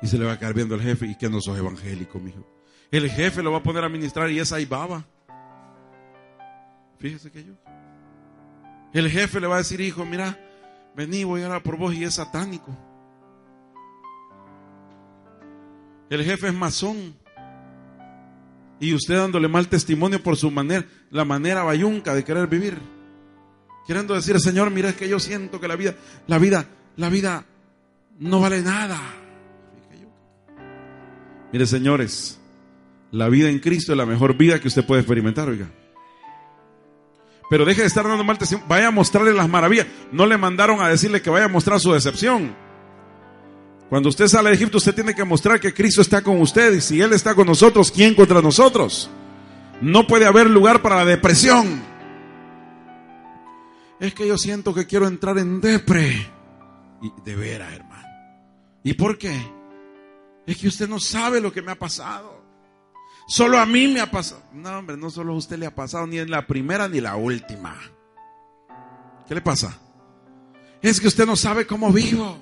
Y 0.01 0.07
se 0.07 0.17
le 0.17 0.25
va 0.25 0.33
a 0.33 0.39
quedar 0.39 0.53
viendo 0.53 0.75
el 0.75 0.81
jefe. 0.81 1.05
¿Y 1.05 1.15
que 1.15 1.29
no 1.29 1.41
sos 1.41 1.57
evangélico, 1.57 2.19
mijo? 2.19 2.47
El 2.89 3.09
jefe 3.09 3.43
lo 3.43 3.51
va 3.51 3.59
a 3.59 3.63
poner 3.63 3.83
a 3.83 3.89
ministrar 3.89 4.29
y 4.31 4.39
es 4.39 4.51
ahí 4.51 4.65
baba. 4.65 5.05
Fíjese 7.01 7.31
que 7.31 7.43
yo. 7.43 7.53
El 8.93 9.09
jefe 9.09 9.39
le 9.39 9.47
va 9.47 9.55
a 9.55 9.59
decir, 9.59 9.81
hijo, 9.81 10.05
mira, 10.05 10.37
vení, 10.95 11.23
voy 11.23 11.41
a 11.41 11.47
orar 11.47 11.63
por 11.63 11.75
vos 11.75 11.95
y 11.95 12.03
es 12.03 12.13
satánico. 12.13 12.77
El 16.11 16.23
jefe 16.23 16.47
es 16.47 16.53
masón. 16.53 17.15
Y 18.79 18.93
usted 18.93 19.15
dándole 19.15 19.47
mal 19.47 19.67
testimonio 19.67 20.21
por 20.21 20.37
su 20.37 20.51
manera, 20.51 20.85
la 21.09 21.25
manera 21.25 21.63
bayunca 21.63 22.13
de 22.13 22.23
querer 22.23 22.47
vivir. 22.47 22.77
Queriendo 23.87 24.13
decir, 24.13 24.39
Señor, 24.39 24.69
mira, 24.69 24.89
es 24.89 24.95
que 24.95 25.09
yo 25.09 25.19
siento 25.19 25.59
que 25.59 25.67
la 25.67 25.75
vida, 25.75 25.95
la 26.27 26.37
vida, 26.37 26.67
la 26.97 27.09
vida 27.09 27.45
no 28.19 28.39
vale 28.39 28.61
nada. 28.61 28.99
Mire, 31.51 31.65
señores, 31.65 32.39
la 33.11 33.27
vida 33.27 33.49
en 33.49 33.59
Cristo 33.59 33.91
es 33.91 33.97
la 33.97 34.05
mejor 34.05 34.37
vida 34.37 34.59
que 34.59 34.67
usted 34.67 34.85
puede 34.85 35.01
experimentar, 35.01 35.49
oiga. 35.49 35.67
Pero 37.51 37.65
deje 37.65 37.81
de 37.81 37.87
estar 37.87 38.07
dando 38.07 38.23
mal. 38.23 38.37
Vaya 38.65 38.87
a 38.87 38.91
mostrarle 38.91 39.33
las 39.33 39.49
maravillas. 39.49 39.85
No 40.13 40.25
le 40.25 40.37
mandaron 40.37 40.79
a 40.79 40.87
decirle 40.87 41.21
que 41.21 41.29
vaya 41.29 41.45
a 41.45 41.49
mostrar 41.49 41.81
su 41.81 41.91
decepción. 41.91 42.55
Cuando 43.89 44.07
usted 44.07 44.29
sale 44.29 44.51
de 44.51 44.55
Egipto, 44.55 44.77
usted 44.77 44.95
tiene 44.95 45.13
que 45.13 45.25
mostrar 45.25 45.59
que 45.59 45.73
Cristo 45.73 46.01
está 46.01 46.21
con 46.21 46.39
usted. 46.39 46.71
Y 46.71 46.79
si 46.79 47.01
Él 47.01 47.11
está 47.11 47.35
con 47.35 47.47
nosotros, 47.47 47.91
¿quién 47.91 48.15
contra 48.15 48.41
nosotros? 48.41 49.09
No 49.81 50.07
puede 50.07 50.25
haber 50.25 50.49
lugar 50.49 50.81
para 50.81 50.95
la 50.95 51.03
depresión. 51.03 51.83
Es 53.99 54.13
que 54.13 54.25
yo 54.25 54.37
siento 54.37 54.73
que 54.73 54.87
quiero 54.87 55.05
entrar 55.05 55.37
en 55.37 55.59
depre. 55.59 56.25
Y 57.01 57.11
de 57.25 57.35
veras, 57.35 57.73
hermano. 57.73 58.07
¿Y 58.81 58.93
por 58.93 59.17
qué? 59.17 59.37
Es 60.45 60.55
que 60.55 60.69
usted 60.69 60.87
no 60.87 61.01
sabe 61.01 61.41
lo 61.41 61.51
que 61.51 61.61
me 61.61 61.73
ha 61.73 61.77
pasado. 61.77 62.40
Solo 63.27 63.59
a 63.59 63.65
mí 63.65 63.87
me 63.87 64.01
ha 64.01 64.11
pasado. 64.11 64.41
No, 64.53 64.77
hombre, 64.77 64.97
no 64.97 65.09
solo 65.09 65.33
a 65.33 65.37
usted 65.37 65.57
le 65.57 65.65
ha 65.65 65.75
pasado, 65.75 66.05
ni 66.07 66.19
en 66.19 66.29
la 66.29 66.45
primera 66.47 66.87
ni 66.87 66.99
la 66.99 67.15
última. 67.15 67.79
¿Qué 69.27 69.35
le 69.35 69.41
pasa? 69.41 69.77
Es 70.81 70.99
que 70.99 71.07
usted 71.07 71.25
no 71.25 71.35
sabe 71.35 71.65
cómo 71.65 71.91
vivo. 71.91 72.37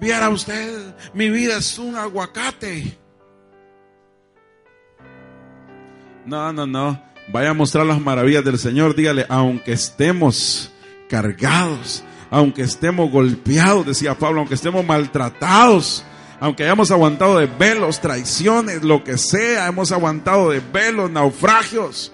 Viera 0.00 0.28
usted, 0.28 0.94
mi 1.14 1.30
vida 1.30 1.56
es 1.56 1.78
un 1.78 1.96
aguacate. 1.96 2.98
No, 6.26 6.52
no, 6.52 6.66
no. 6.66 7.02
Vaya 7.32 7.50
a 7.50 7.54
mostrar 7.54 7.86
las 7.86 8.00
maravillas 8.00 8.44
del 8.44 8.58
Señor. 8.58 8.94
Dígale, 8.94 9.26
aunque 9.28 9.72
estemos 9.72 10.70
cargados, 11.08 12.04
aunque 12.30 12.62
estemos 12.62 13.10
golpeados, 13.10 13.86
decía 13.86 14.14
Pablo, 14.14 14.40
aunque 14.40 14.54
estemos 14.54 14.84
maltratados, 14.84 16.04
aunque 16.40 16.64
hayamos 16.64 16.90
aguantado 16.90 17.38
de 17.38 17.46
velos, 17.46 18.00
traiciones, 18.00 18.82
lo 18.82 19.04
que 19.04 19.18
sea, 19.18 19.66
hemos 19.66 19.92
aguantado 19.92 20.50
de 20.50 20.60
velos, 20.60 21.10
naufragios, 21.10 22.12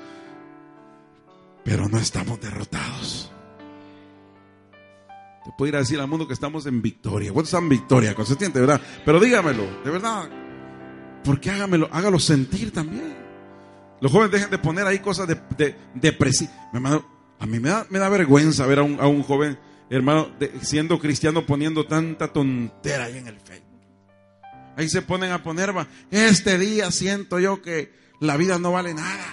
pero 1.64 1.88
no 1.88 1.98
estamos 1.98 2.40
derrotados. 2.40 3.30
Te 5.44 5.52
puedo 5.56 5.68
ir 5.68 5.76
a 5.76 5.78
decir 5.78 6.00
al 6.00 6.08
mundo 6.08 6.26
que 6.26 6.34
estamos 6.34 6.66
en 6.66 6.82
victoria. 6.82 7.32
¿Cuántos 7.32 7.50
están 7.50 7.62
en 7.64 7.68
victoria? 7.68 8.16
Consistente, 8.16 8.58
¿verdad? 8.58 8.80
Pero 9.04 9.20
dígamelo, 9.20 9.62
de 9.84 9.90
verdad. 9.92 10.28
Porque 11.22 11.50
hágamelo, 11.50 11.88
hágalo 11.92 12.18
sentir 12.18 12.72
también. 12.72 13.14
Los 14.00 14.10
jóvenes 14.10 14.32
dejen 14.32 14.50
de 14.50 14.58
poner 14.58 14.88
ahí 14.88 14.98
cosas 14.98 15.28
de, 15.28 15.40
de, 15.56 15.76
depresivas. 15.94 16.52
A 17.38 17.46
mí 17.46 17.60
me 17.60 17.68
da, 17.68 17.86
me 17.90 18.00
da 18.00 18.08
vergüenza 18.08 18.66
ver 18.66 18.80
a 18.80 18.82
un, 18.82 18.98
a 19.00 19.06
un 19.06 19.22
joven, 19.22 19.56
hermano, 19.88 20.30
de, 20.40 20.52
siendo 20.62 20.98
cristiano 20.98 21.46
poniendo 21.46 21.86
tanta 21.86 22.32
tontera 22.32 23.04
ahí 23.04 23.18
en 23.18 23.28
el 23.28 23.38
Facebook. 23.38 23.75
Ahí 24.76 24.88
se 24.88 25.02
ponen 25.02 25.32
a 25.32 25.42
poner, 25.42 25.74
va, 25.76 25.88
este 26.10 26.58
día 26.58 26.90
siento 26.90 27.40
yo 27.40 27.62
que 27.62 27.92
la 28.20 28.36
vida 28.36 28.58
no 28.58 28.72
vale 28.72 28.94
nada. 28.94 29.24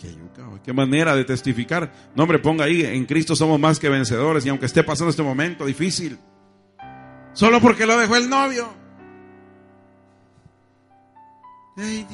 Qué, 0.00 0.14
qué 0.62 0.72
manera 0.72 1.14
de 1.14 1.24
testificar. 1.24 1.92
No, 2.14 2.24
hombre, 2.24 2.38
ponga 2.38 2.64
ahí, 2.64 2.82
en 2.84 3.06
Cristo 3.06 3.34
somos 3.34 3.58
más 3.58 3.78
que 3.78 3.88
vencedores. 3.88 4.44
Y 4.44 4.48
aunque 4.50 4.66
esté 4.66 4.82
pasando 4.82 5.10
este 5.10 5.22
momento 5.22 5.64
difícil, 5.64 6.18
solo 7.32 7.60
porque 7.60 7.86
lo 7.86 7.96
dejó 7.98 8.16
el 8.16 8.28
novio. 8.28 8.68
Ay. 11.76 12.06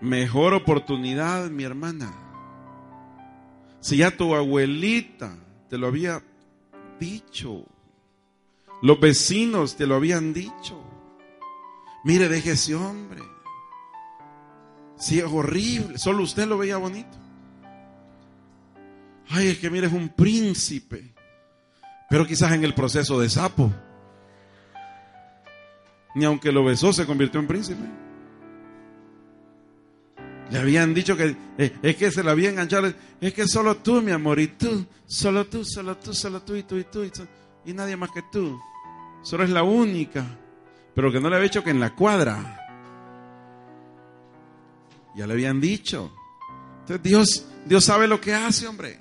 Mejor 0.00 0.54
oportunidad, 0.54 1.48
mi 1.50 1.64
hermana. 1.64 2.12
Si 3.80 3.96
ya 3.98 4.16
tu 4.16 4.34
abuelita 4.34 5.36
te 5.68 5.78
lo 5.78 5.86
había 5.88 6.22
dicho. 7.00 7.64
Los 8.84 9.00
vecinos 9.00 9.76
te 9.76 9.86
lo 9.86 9.94
habían 9.94 10.34
dicho. 10.34 10.78
Mire, 12.04 12.28
deje 12.28 12.50
ese 12.50 12.74
hombre. 12.74 13.22
Si 14.98 15.20
es 15.20 15.24
horrible, 15.24 15.96
solo 15.96 16.22
usted 16.22 16.46
lo 16.46 16.58
veía 16.58 16.76
bonito. 16.76 17.16
Ay, 19.30 19.48
es 19.48 19.58
que 19.58 19.70
mire, 19.70 19.86
es 19.86 19.92
un 19.94 20.10
príncipe. 20.10 21.14
Pero 22.10 22.26
quizás 22.26 22.52
en 22.52 22.62
el 22.62 22.74
proceso 22.74 23.18
de 23.18 23.30
sapo. 23.30 23.72
Ni 26.14 26.26
aunque 26.26 26.52
lo 26.52 26.62
besó, 26.62 26.92
se 26.92 27.06
convirtió 27.06 27.40
en 27.40 27.46
príncipe. 27.46 27.84
Le 30.50 30.58
habían 30.58 30.92
dicho 30.92 31.16
que 31.16 31.34
eh, 31.56 31.72
es 31.80 31.96
que 31.96 32.10
se 32.10 32.22
le 32.22 32.30
había 32.30 32.50
enganchado. 32.50 32.92
Es 33.18 33.32
que 33.32 33.48
solo 33.48 33.78
tú, 33.78 34.02
mi 34.02 34.10
amor, 34.10 34.38
y 34.40 34.48
tú, 34.48 34.84
solo 35.06 35.46
tú, 35.46 35.64
solo 35.64 35.96
tú, 35.96 36.12
solo 36.12 36.42
tú, 36.42 36.54
y 36.54 36.64
tú, 36.64 36.76
y 36.76 36.84
tú, 36.84 37.02
y, 37.02 37.08
tú, 37.08 37.26
y 37.64 37.72
nadie 37.72 37.96
más 37.96 38.10
que 38.10 38.20
tú. 38.30 38.60
Solo 39.24 39.42
es 39.42 39.50
la 39.50 39.64
única. 39.64 40.24
Pero 40.94 41.10
que 41.10 41.18
no 41.18 41.28
le 41.28 41.36
había 41.36 41.48
hecho 41.48 41.64
que 41.64 41.70
en 41.70 41.80
la 41.80 41.96
cuadra. 41.96 42.60
Ya 45.16 45.26
le 45.26 45.32
habían 45.32 45.60
dicho. 45.60 46.12
Entonces 46.80 47.02
Dios, 47.02 47.46
Dios 47.64 47.84
sabe 47.84 48.06
lo 48.06 48.20
que 48.20 48.34
hace, 48.34 48.68
hombre. 48.68 49.00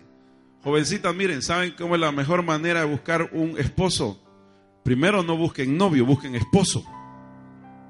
Jovencitas, 0.64 1.14
miren, 1.14 1.42
¿saben 1.42 1.76
cómo 1.78 1.96
es 1.96 2.02
la 2.02 2.12
mejor 2.12 2.42
manera 2.42 2.80
de 2.80 2.86
buscar 2.86 3.30
un 3.34 3.60
esposo? 3.60 4.20
Primero 4.84 5.22
no 5.22 5.36
busquen 5.36 5.78
novio, 5.78 6.06
busquen 6.06 6.36
esposo. 6.36 6.86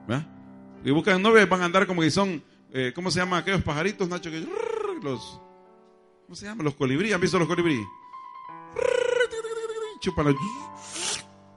¿verdad? 0.07 0.27
Y 0.83 0.91
buscan 0.91 1.21
novio 1.21 1.45
van 1.47 1.61
a 1.61 1.65
andar 1.65 1.85
como 1.85 2.01
que 2.01 2.09
son, 2.09 2.43
eh, 2.71 2.91
¿cómo 2.95 3.11
se 3.11 3.19
llaman 3.19 3.41
aquellos 3.41 3.61
pajaritos, 3.61 4.09
Nacho? 4.09 4.31
Que, 4.31 4.45
los, 5.03 5.39
¿Cómo 6.25 6.35
se 6.35 6.45
llaman? 6.45 6.65
Los 6.65 6.75
colibríes. 6.75 7.13
¿Han 7.13 7.21
visto 7.21 7.37
los 7.37 7.47
colibríes? 7.47 7.85
Chupan 9.99 10.25
la, 10.25 10.33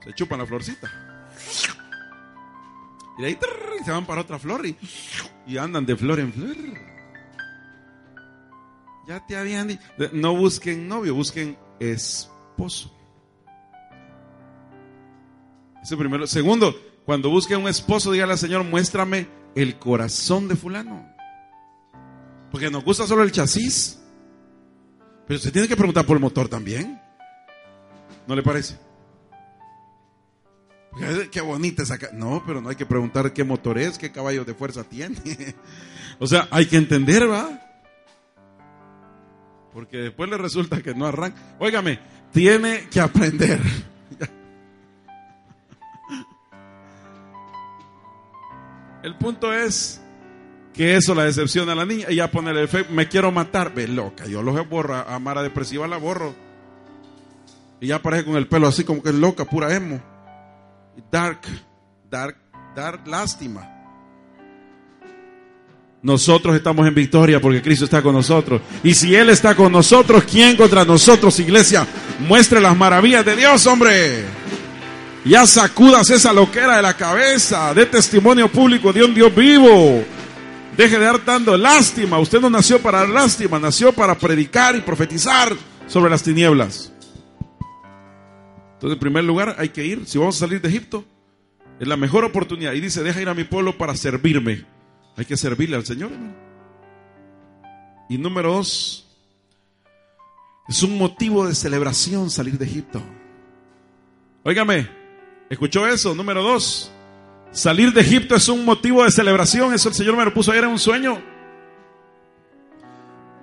se 0.07 0.13
chupan 0.13 0.39
la 0.39 0.47
florcita. 0.47 0.89
Y 3.19 3.23
de 3.23 3.29
ahí 3.29 3.39
se 3.85 3.91
van 3.91 4.07
para 4.07 4.21
otra 4.21 4.39
flor 4.39 4.65
y, 4.67 4.77
y 5.47 5.59
andan 5.59 5.85
de 5.85 5.97
flor 5.97 6.21
en 6.21 6.33
flor. 6.33 6.57
Ya 9.09 9.25
te 9.27 9.37
habían 9.37 9.69
dicho. 9.69 9.83
No 10.13 10.37
busquen 10.37 10.87
novio, 10.89 11.15
busquen 11.15 11.57
esposo. 11.81 12.93
Ese 15.83 15.97
primero. 15.97 16.27
Segundo, 16.27 16.75
cuando 17.05 17.31
busquen 17.31 17.61
un 17.61 17.69
esposo, 17.69 18.13
dígale 18.13 18.33
al 18.33 18.39
Señor, 18.39 18.65
muéstrame 18.65 19.29
el 19.55 19.79
corazón 19.79 20.49
de 20.49 20.57
fulano. 20.57 21.09
Porque 22.51 22.71
nos 22.71 22.85
gusta 22.85 23.07
solo 23.07 23.23
el 23.23 23.33
chasis. 23.33 24.01
Pero 25.27 25.41
se 25.41 25.51
tiene 25.51 25.67
que 25.67 25.77
preguntar 25.77 26.05
por 26.07 26.17
el 26.17 26.23
motor 26.23 26.49
también. 26.49 27.01
¿No 28.27 28.37
le 28.37 28.43
parece? 28.43 28.86
Qué 31.31 31.41
bonita 31.41 31.83
esa. 31.83 31.99
No, 32.13 32.43
pero 32.47 32.61
no 32.61 32.69
hay 32.69 32.77
que 32.77 32.87
preguntar 32.87 33.33
qué 33.33 33.45
motor 33.45 33.79
es, 33.79 33.97
qué 33.99 34.13
caballo 34.13 34.45
de 34.45 34.55
fuerza 34.55 34.85
tiene. 34.85 35.17
o 36.19 36.27
sea, 36.27 36.49
hay 36.51 36.67
que 36.67 36.77
entender, 36.77 37.31
¿va? 37.31 37.63
Porque 39.73 39.97
después 39.99 40.29
le 40.31 40.39
resulta 40.39 40.83
que 40.83 40.95
no 40.95 41.07
arranca. 41.07 41.39
Óigame, 41.59 41.99
tiene 42.33 42.89
que 42.89 43.01
aprender. 43.01 43.61
El 49.03 49.17
punto 49.17 49.53
es 49.53 50.01
que 50.73 50.97
eso 50.97 51.15
la 51.15 51.25
decepciona 51.25 51.73
a 51.73 51.77
la 51.77 51.85
niña. 51.85 52.09
Ya 52.11 52.31
pone 52.31 52.51
el 52.51 52.59
efecto, 52.59 52.93
me 52.93 53.07
quiero 53.09 53.31
matar. 53.31 53.73
Ve 53.75 53.87
loca, 53.87 54.27
yo 54.27 54.43
los 54.43 54.69
borro. 54.69 54.97
A 54.97 55.19
Mara 55.19 55.43
depresiva 55.43 55.87
la 55.87 55.99
borro. 55.99 56.35
Y 57.81 57.89
ya 57.89 57.97
aparece 57.97 58.25
con 58.25 58.37
el 58.37 58.49
pelo 58.49 58.67
así 58.67 58.83
como 58.83 59.03
que 59.03 59.11
es 59.11 59.15
loca, 59.15 59.45
pura 59.45 59.75
emo. 59.75 60.16
Dark, 61.11 61.43
dark, 62.11 62.37
dark, 62.75 63.07
lástima. 63.07 63.73
Nosotros 66.03 66.55
estamos 66.55 66.87
en 66.87 66.95
victoria 66.95 67.41
porque 67.41 67.63
Cristo 67.63 67.85
está 67.85 68.03
con 68.03 68.15
nosotros. 68.15 68.61
Y 68.83 68.95
si 68.95 69.15
Él 69.15 69.31
está 69.31 69.55
con 69.55 69.73
nosotros, 69.73 70.25
¿quién 70.25 70.57
contra 70.57 70.85
nosotros, 70.85 71.39
iglesia? 71.41 71.87
Muestre 72.21 72.61
las 72.61 72.77
maravillas 72.77 73.25
de 73.25 73.37
Dios, 73.37 73.67
hombre. 73.67 74.25
Ya 75.25 75.47
sacudas 75.47 76.09
esa 76.11 76.33
loquera 76.33 76.77
de 76.77 76.83
la 76.83 76.95
cabeza. 76.95 77.75
De 77.75 77.87
testimonio 77.87 78.49
público 78.49 78.93
de 78.93 79.03
un 79.03 79.15
Dios 79.15 79.35
vivo. 79.35 80.05
Deje 80.77 80.99
de 80.99 81.05
dar 81.05 81.25
dando 81.25 81.57
lástima. 81.57 82.19
Usted 82.19 82.41
no 82.41 82.51
nació 82.51 82.81
para 82.81 83.01
dar 83.01 83.09
lástima, 83.09 83.59
nació 83.59 83.93
para 83.93 84.17
predicar 84.17 84.77
y 84.77 84.83
profetizar 84.83 85.57
sobre 85.89 86.11
las 86.11 86.23
tinieblas. 86.23 86.93
Entonces, 88.77 88.97
en 88.97 89.01
primer 89.01 89.25
lugar, 89.25 89.57
hay 89.59 89.71
que 89.71 89.87
ir. 89.87 90.07
Si 90.07 90.19
vamos 90.19 90.37
a 90.37 90.41
salir 90.41 90.61
de 90.61 90.69
Egipto, 90.69 91.03
es 91.81 91.89
la 91.89 91.97
mejor 91.97 92.25
oportunidad. 92.25 92.75
Y 92.75 92.81
dice, 92.81 93.03
deja 93.03 93.23
ir 93.23 93.29
a 93.31 93.35
mi 93.35 93.45
pueblo 93.45 93.79
para 93.79 93.97
servirme. 93.97 94.67
Hay 95.17 95.25
que 95.25 95.39
servirle 95.39 95.77
al 95.77 95.87
Señor. 95.87 96.11
Y 98.11 98.19
número 98.19 98.53
dos, 98.53 99.09
es 100.69 100.83
un 100.83 100.99
motivo 100.99 101.47
de 101.47 101.55
celebración 101.55 102.29
salir 102.29 102.59
de 102.59 102.67
Egipto. 102.67 103.03
Óigame, 104.45 104.89
¿escuchó 105.49 105.87
eso? 105.89 106.15
Número 106.15 106.43
dos, 106.43 106.93
salir 107.53 107.95
de 107.95 108.03
Egipto 108.03 108.37
es 108.37 108.47
un 108.49 108.63
motivo 108.65 109.05
de 109.05 109.11
celebración. 109.11 109.73
Eso 109.73 109.89
el 109.89 109.95
Señor 109.95 110.17
me 110.19 110.25
lo 110.27 110.35
puso 110.35 110.53
ayer 110.53 110.65
en 110.65 110.71
un 110.71 110.79
sueño. 110.79 111.19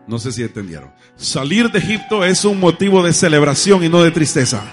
No 0.08 0.20
sé 0.20 0.32
si 0.32 0.44
entendieron. 0.44 0.92
Salir 1.16 1.72
de 1.72 1.80
Egipto 1.80 2.24
es 2.24 2.46
un 2.46 2.60
motivo 2.60 3.04
de 3.04 3.14
celebración 3.14 3.84
y 3.84 3.90
no 3.90 4.04
de 4.04 4.12
tristeza. 4.12 4.64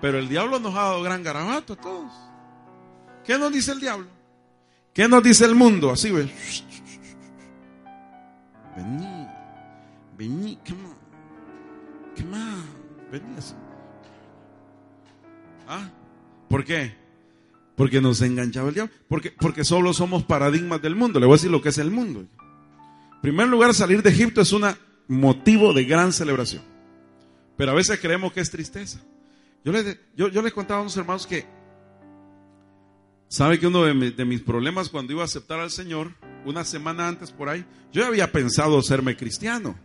Pero 0.00 0.18
el 0.18 0.28
diablo 0.28 0.58
nos 0.58 0.74
ha 0.74 0.82
dado 0.82 1.02
gran 1.02 1.22
garabato 1.22 1.72
a 1.72 1.76
todos. 1.76 2.12
¿Qué 3.24 3.38
nos 3.38 3.52
dice 3.52 3.72
el 3.72 3.80
diablo? 3.80 4.06
¿Qué 4.92 5.08
nos 5.08 5.22
dice 5.22 5.44
el 5.44 5.54
mundo? 5.54 5.90
Así, 5.90 6.10
ve. 6.10 6.30
Vení, 8.76 9.26
vení, 10.18 10.58
come 10.66 10.84
on, 10.84 10.96
come 12.16 12.36
on, 12.36 12.64
vení 13.10 13.36
así. 13.38 13.54
¿Ah? 15.66 15.90
¿Por 16.48 16.64
qué? 16.64 16.94
Porque 17.74 18.00
nos 18.00 18.22
enganchaba 18.22 18.68
el 18.68 18.74
diablo. 18.74 18.92
Porque, 19.08 19.32
porque 19.32 19.64
solo 19.64 19.92
somos 19.92 20.24
paradigmas 20.24 20.80
del 20.80 20.94
mundo. 20.94 21.20
Le 21.20 21.26
voy 21.26 21.34
a 21.34 21.36
decir 21.36 21.50
lo 21.50 21.60
que 21.60 21.70
es 21.70 21.78
el 21.78 21.90
mundo. 21.90 22.20
En 22.20 23.20
primer 23.20 23.48
lugar, 23.48 23.74
salir 23.74 24.02
de 24.02 24.10
Egipto 24.10 24.40
es 24.40 24.52
un 24.52 24.64
motivo 25.08 25.72
de 25.72 25.84
gran 25.84 26.12
celebración. 26.12 26.62
Pero 27.56 27.72
a 27.72 27.74
veces 27.74 27.98
creemos 27.98 28.32
que 28.32 28.40
es 28.40 28.50
tristeza. 28.50 29.00
Yo 29.66 29.72
les, 29.72 29.98
yo, 30.14 30.28
yo 30.28 30.42
les 30.42 30.52
contaba 30.52 30.78
a 30.78 30.82
unos 30.82 30.96
hermanos 30.96 31.26
que, 31.26 31.44
¿sabe 33.26 33.58
que 33.58 33.66
uno 33.66 33.82
de, 33.82 34.24
mis 34.24 34.40
problemas 34.40 34.88
cuando 34.88 35.12
iba 35.12 35.22
a 35.22 35.24
aceptar 35.24 35.58
al 35.58 35.72
Señor, 35.72 36.12
una 36.44 36.62
semana 36.62 37.08
antes 37.08 37.32
por 37.32 37.48
ahí, 37.48 37.66
yo 37.92 38.02
ya 38.02 38.06
había 38.06 38.30
pensado 38.30 38.80
serme 38.80 39.16
cristiano. 39.16 39.76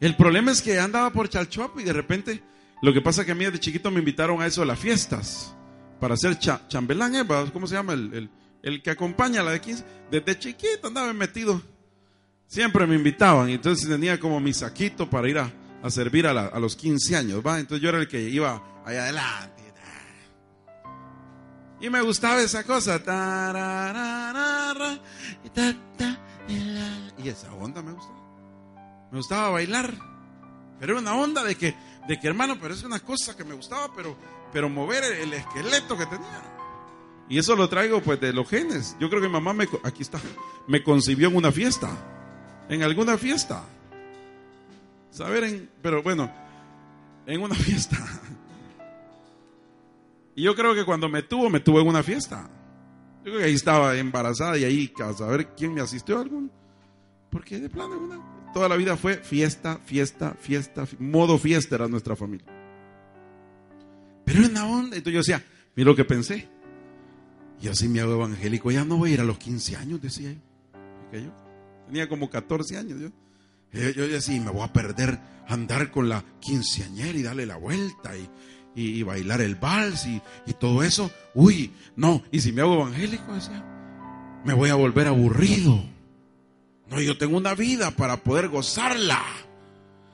El 0.00 0.16
problema 0.16 0.50
es 0.50 0.62
que 0.62 0.80
andaba 0.80 1.10
por 1.10 1.28
Chalchuap 1.28 1.78
y 1.78 1.84
de 1.84 1.92
repente, 1.92 2.42
lo 2.80 2.94
que 2.94 3.02
pasa 3.02 3.20
es 3.20 3.26
que 3.26 3.32
a 3.32 3.34
mí 3.34 3.44
de 3.44 3.60
chiquito 3.60 3.90
me 3.90 3.98
invitaron 3.98 4.40
a 4.40 4.46
eso 4.46 4.62
de 4.62 4.68
las 4.68 4.78
fiestas, 4.78 5.54
para 6.00 6.14
hacer 6.14 6.38
cha, 6.38 6.66
chambelán, 6.66 7.16
¿eh? 7.16 7.26
¿cómo 7.52 7.66
se 7.66 7.74
llama? 7.74 7.92
El, 7.92 8.14
el, 8.14 8.30
el, 8.62 8.82
que 8.82 8.88
acompaña 8.88 9.42
a 9.42 9.44
la 9.44 9.50
de 9.50 9.60
15. 9.60 9.84
Desde 10.10 10.38
chiquito 10.38 10.88
andaba 10.88 11.12
metido. 11.12 11.60
Siempre 12.46 12.86
me 12.86 12.94
invitaban 12.94 13.50
entonces 13.50 13.86
tenía 13.86 14.18
como 14.18 14.40
mi 14.40 14.54
saquito 14.54 15.10
para 15.10 15.28
ir 15.28 15.38
a, 15.38 15.52
a 15.82 15.90
servir 15.90 16.26
a, 16.26 16.30
a, 16.30 16.58
los 16.58 16.76
15 16.76 17.14
años, 17.14 17.42
¿va? 17.46 17.60
Entonces 17.60 17.82
yo 17.82 17.90
era 17.90 17.98
el 17.98 18.08
que 18.08 18.22
iba 18.22 18.62
allá 18.86 19.02
adelante. 19.02 19.66
Y 21.78 21.90
me 21.90 22.00
gustaba 22.00 22.40
esa 22.40 22.64
cosa. 22.64 22.96
Y 27.18 27.28
esa 27.28 27.52
onda 27.52 27.82
me 27.82 27.92
gustaba. 27.92 28.16
Me 29.10 29.18
gustaba 29.18 29.50
bailar. 29.50 29.92
Pero 30.80 30.92
era 30.92 31.00
una 31.00 31.14
onda 31.14 31.44
de 31.44 31.54
que, 31.56 31.74
de 32.08 32.18
que 32.18 32.28
hermano, 32.28 32.56
pero 32.60 32.74
es 32.74 32.82
una 32.82 33.00
cosa 33.00 33.36
que 33.36 33.44
me 33.44 33.54
gustaba, 33.54 33.90
pero, 33.94 34.16
pero 34.52 34.68
mover 34.68 35.04
el, 35.04 35.12
el 35.12 35.32
esqueleto 35.34 35.96
que 35.98 36.06
tenía. 36.06 36.42
Y 37.28 37.38
eso 37.38 37.56
lo 37.56 37.68
traigo 37.68 38.00
pues 38.02 38.20
de 38.20 38.32
los 38.32 38.48
genes. 38.48 38.96
Yo 39.00 39.10
creo 39.10 39.20
que 39.20 39.28
mi 39.28 39.34
mamá 39.34 39.52
me, 39.52 39.68
aquí 39.82 40.02
está, 40.02 40.20
me 40.66 40.82
concibió 40.82 41.28
en 41.28 41.36
una 41.36 41.52
fiesta. 41.52 41.90
En 42.68 42.82
alguna 42.82 43.18
fiesta. 43.18 43.64
Saber 45.10 45.44
en, 45.44 45.70
pero 45.82 46.02
bueno, 46.02 46.30
en 47.26 47.42
una 47.42 47.54
fiesta. 47.54 47.96
Y 50.36 50.42
yo 50.42 50.54
creo 50.54 50.74
que 50.74 50.84
cuando 50.84 51.08
me 51.08 51.22
tuvo, 51.22 51.48
me 51.48 51.60
tuvo 51.60 51.80
en 51.80 51.88
una 51.88 52.02
fiesta. 52.02 52.48
Yo 53.24 53.32
creo 53.32 53.38
que 53.38 53.44
ahí 53.44 53.54
estaba 53.54 53.96
embarazada 53.96 54.58
y 54.58 54.64
ahí 54.64 54.92
a 55.02 55.12
saber 55.14 55.54
quién 55.56 55.72
me 55.72 55.80
asistió 55.80 56.20
algún. 56.20 56.52
Porque 57.30 57.58
de 57.58 57.70
plano, 57.70 57.98
una, 57.98 58.52
toda 58.52 58.68
la 58.68 58.76
vida 58.76 58.98
fue 58.98 59.16
fiesta, 59.16 59.78
fiesta, 59.78 60.34
fiesta, 60.38 60.86
modo 60.98 61.38
fiesta 61.38 61.76
era 61.76 61.88
nuestra 61.88 62.14
familia. 62.14 62.46
Pero 64.26 64.44
en 64.44 64.52
la 64.54 64.66
onda, 64.66 64.96
entonces 64.96 65.12
yo 65.12 65.18
decía, 65.20 65.44
mira 65.74 65.90
lo 65.90 65.96
que 65.96 66.04
pensé. 66.04 66.46
Y 67.62 67.68
así 67.68 67.88
me 67.88 68.00
hago 68.00 68.12
evangélico, 68.12 68.70
ya 68.70 68.84
no 68.84 68.98
voy 68.98 69.12
a 69.12 69.14
ir 69.14 69.20
a 69.22 69.24
los 69.24 69.38
15 69.38 69.76
años, 69.76 70.02
decía 70.02 70.36
yo 71.12 71.32
tenía 71.86 72.08
como 72.08 72.28
14 72.28 72.76
años. 72.76 73.00
Yo, 73.00 73.08
yo, 73.72 73.90
yo 73.90 74.08
decía, 74.08 74.38
me 74.42 74.50
voy 74.50 74.62
a 74.62 74.72
perder 74.72 75.18
andar 75.48 75.90
con 75.90 76.10
la 76.10 76.22
quinceañera 76.40 77.18
y 77.18 77.22
darle 77.22 77.46
la 77.46 77.56
vuelta 77.56 78.16
y, 78.18 78.28
y, 78.76 79.02
bailar 79.02 79.40
el 79.40 79.54
vals 79.54 80.06
y, 80.06 80.20
y, 80.46 80.52
todo 80.52 80.82
eso. 80.82 81.10
Uy, 81.34 81.72
no, 81.96 82.22
y 82.30 82.40
si 82.40 82.52
me 82.52 82.60
hago 82.60 82.74
evangélico, 82.74 83.32
decía, 83.32 83.64
me 84.44 84.52
voy 84.52 84.68
a 84.68 84.74
volver 84.74 85.08
aburrido. 85.08 85.82
No, 86.90 87.00
yo 87.00 87.16
tengo 87.16 87.36
una 87.36 87.54
vida 87.54 87.90
para 87.90 88.18
poder 88.18 88.48
gozarla 88.48 89.22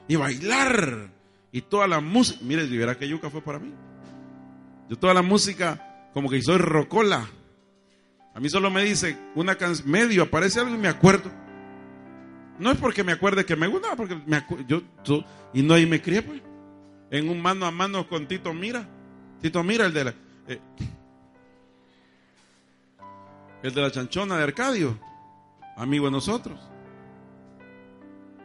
y 0.08 0.16
bailar 0.16 1.10
y 1.50 1.60
toda 1.62 1.86
la 1.86 2.00
música. 2.00 2.38
Mire, 2.42 2.66
si 2.68 2.76
verá 2.76 2.96
que 2.96 3.08
yuca 3.08 3.30
fue 3.30 3.42
para 3.42 3.58
mí. 3.58 3.72
Yo 4.88 4.96
toda 4.96 5.12
la 5.12 5.22
música, 5.22 6.08
como 6.14 6.30
que 6.30 6.40
soy 6.40 6.58
rocola. 6.58 7.28
A 8.34 8.40
mí 8.40 8.48
solo 8.48 8.70
me 8.70 8.84
dice 8.84 9.18
una 9.34 9.56
canción, 9.56 9.90
medio 9.90 10.22
aparece 10.22 10.60
algo 10.60 10.74
y 10.74 10.78
me 10.78 10.88
acuerdo. 10.88 11.30
No 12.58 12.70
es 12.70 12.78
porque 12.78 13.02
me 13.04 13.12
acuerde 13.12 13.44
que 13.44 13.56
me 13.56 13.66
gusta, 13.66 13.96
porque 13.96 14.16
me 14.26 14.44
yo, 14.66 14.82
yo, 15.04 15.24
y 15.52 15.62
no 15.62 15.74
ahí 15.74 15.84
me 15.84 16.00
crié, 16.00 16.22
pues. 16.22 16.40
En 17.12 17.28
un 17.28 17.42
mano 17.42 17.66
a 17.66 17.70
mano 17.70 18.08
con 18.08 18.26
Tito 18.26 18.54
Mira. 18.54 18.88
Tito 19.42 19.62
Mira, 19.62 19.84
el 19.84 19.92
de 19.92 20.04
la, 20.04 20.14
eh, 20.48 20.60
el 23.62 23.74
de 23.74 23.80
la 23.82 23.90
chanchona 23.92 24.38
de 24.38 24.44
Arcadio. 24.44 24.98
amigo 25.76 26.06
de 26.06 26.10
nosotros. 26.10 26.58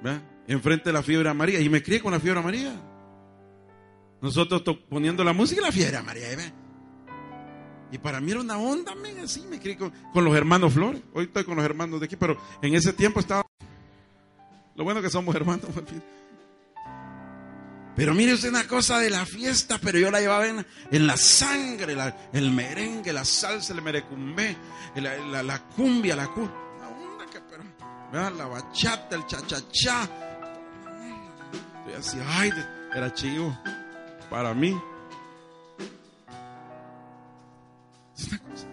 ¿Ve? 0.04 0.20
Enfrente 0.50 0.90
de 0.90 0.94
la 0.94 1.02
fiebre 1.02 1.30
amarilla. 1.30 1.62
Y 1.62 1.70
me 1.70 1.82
crié 1.82 2.02
con 2.02 2.12
la 2.12 2.20
fiebre 2.20 2.42
amarilla. 2.42 2.74
Nosotros 4.22 4.62
poniendo 4.90 5.24
la 5.24 5.32
música 5.32 5.62
y 5.62 5.64
la 5.64 5.72
fiebre 5.72 5.96
amarilla. 5.96 6.36
¿ve? 6.36 6.52
Y 7.94 7.98
para 8.00 8.20
mí 8.20 8.32
era 8.32 8.42
una 8.42 8.58
onda, 8.58 8.96
men, 8.96 9.20
así 9.20 9.46
me 9.50 9.62
crié 9.62 9.78
con, 9.78 9.94
con 10.12 10.26
los 10.26 10.36
hermanos 10.36 10.74
Flores. 10.74 11.02
Hoy 11.14 11.24
estoy 11.24 11.46
con 11.46 11.56
los 11.56 11.64
hermanos 11.64 12.02
de 12.02 12.06
aquí, 12.06 12.18
pero 12.18 12.38
en 12.62 12.76
ese 12.76 12.92
tiempo 12.92 13.22
estaba. 13.22 13.46
Lo 14.76 14.84
bueno 14.84 15.02
que 15.02 15.10
somos 15.10 15.34
hermanos. 15.34 15.68
Pero 17.98 18.14
mire 18.14 18.34
usted 18.36 18.50
una 18.50 18.68
cosa 18.68 19.00
de 19.00 19.10
la 19.10 19.26
fiesta, 19.26 19.80
pero 19.82 19.98
yo 19.98 20.10
la 20.12 20.20
llevaba 20.22 20.48
en, 20.48 20.64
la 21.08 21.18
sangre, 21.18 21.98
el 22.32 22.52
merengue, 22.52 23.12
la 23.12 23.26
salsa, 23.26 23.74
el 23.74 23.82
merecumbé, 23.82 24.56
la, 24.96 25.18
la- 25.18 25.42
la 25.44 25.60
cumbia, 25.64 26.16
la 26.16 26.28
cu- 26.28 26.48
la 28.14 28.46
bachata, 28.46 29.16
el 29.16 29.26
cha-cha-cha. 29.26 30.04
Estoy 31.80 31.94
así, 31.98 32.18
ay, 32.38 32.54
era 32.96 33.12
chivo 33.14 33.58
para 34.30 34.54
mí. 34.54 34.80
Es 38.16 38.28
una 38.28 38.38
cosa. 38.40 38.66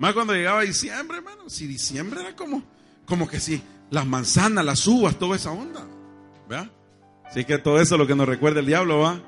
Más 0.00 0.12
cuando 0.12 0.34
llegaba 0.34 0.62
diciembre, 0.62 1.18
hermano, 1.18 1.48
si 1.48 1.66
diciembre 1.68 2.20
era 2.20 2.34
como, 2.34 2.62
como 3.06 3.28
que 3.28 3.38
sí, 3.38 3.62
las 3.90 4.06
manzanas, 4.06 4.64
las 4.64 4.86
uvas, 4.88 5.16
toda 5.18 5.36
esa 5.36 5.52
onda, 5.52 5.86
¿verdad? 6.48 6.68
Así 7.28 7.44
que 7.44 7.58
todo 7.58 7.80
eso 7.80 7.94
es 7.94 7.98
lo 7.98 8.06
que 8.06 8.14
nos 8.14 8.26
recuerda 8.26 8.60
el 8.60 8.66
diablo, 8.66 9.00
¿va? 9.00 9.20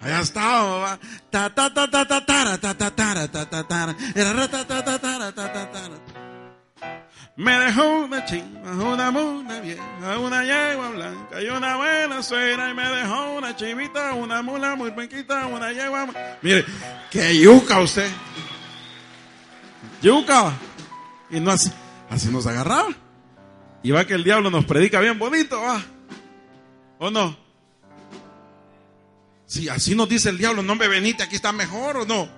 Allá 0.00 0.20
estábamos, 0.20 0.82
¿va? 0.82 0.98
Ta 1.30 1.50
ta 1.50 1.72
ta 1.74 1.90
ta 1.90 2.06
ta 2.06 2.24
ta 2.24 2.56
ta 2.56 2.58
ta 2.58 2.84
ta 2.84 3.26
ta 3.26 3.64
ta 3.66 4.98
ta 4.98 5.32
ta 5.32 5.52
ta 5.52 5.72
tara. 5.72 6.18
Me 7.34 7.52
dejó 7.58 8.00
una 8.00 8.24
chiva, 8.24 8.72
una 8.72 9.10
mula 9.12 9.60
vieja, 9.60 10.18
una 10.18 10.42
yegua 10.42 10.90
blanca 10.90 11.40
y 11.40 11.48
una 11.48 11.76
buena 11.76 12.20
suegra 12.20 12.70
y 12.70 12.74
me 12.74 12.88
dejó 12.88 13.32
una 13.34 13.54
chivita, 13.54 14.12
una 14.14 14.42
mula 14.42 14.74
muy 14.74 14.90
blanquita, 14.90 15.46
una 15.46 15.72
yegua. 15.72 16.08
Mire, 16.42 16.64
que 17.10 17.38
yuca 17.38 17.80
usted. 17.80 18.10
Yuca. 20.02 20.52
Y 21.30 21.38
no 21.38 21.52
así, 21.52 21.70
así 22.10 22.28
nos 22.28 22.46
agarraba. 22.46 22.88
Y 23.82 23.92
va 23.92 24.04
que 24.04 24.14
el 24.14 24.24
diablo 24.24 24.50
nos 24.50 24.64
predica 24.64 24.98
bien 25.00 25.18
bonito, 25.18 25.60
va. 25.60 25.80
¿O 26.98 27.10
no? 27.10 27.36
Si 29.46 29.68
así 29.68 29.94
nos 29.94 30.08
dice 30.08 30.28
el 30.28 30.38
diablo, 30.38 30.62
no 30.62 30.74
me 30.74 30.88
venite, 30.88 31.22
aquí 31.22 31.36
está 31.36 31.52
mejor 31.52 31.98
o 31.98 32.04
no. 32.04 32.28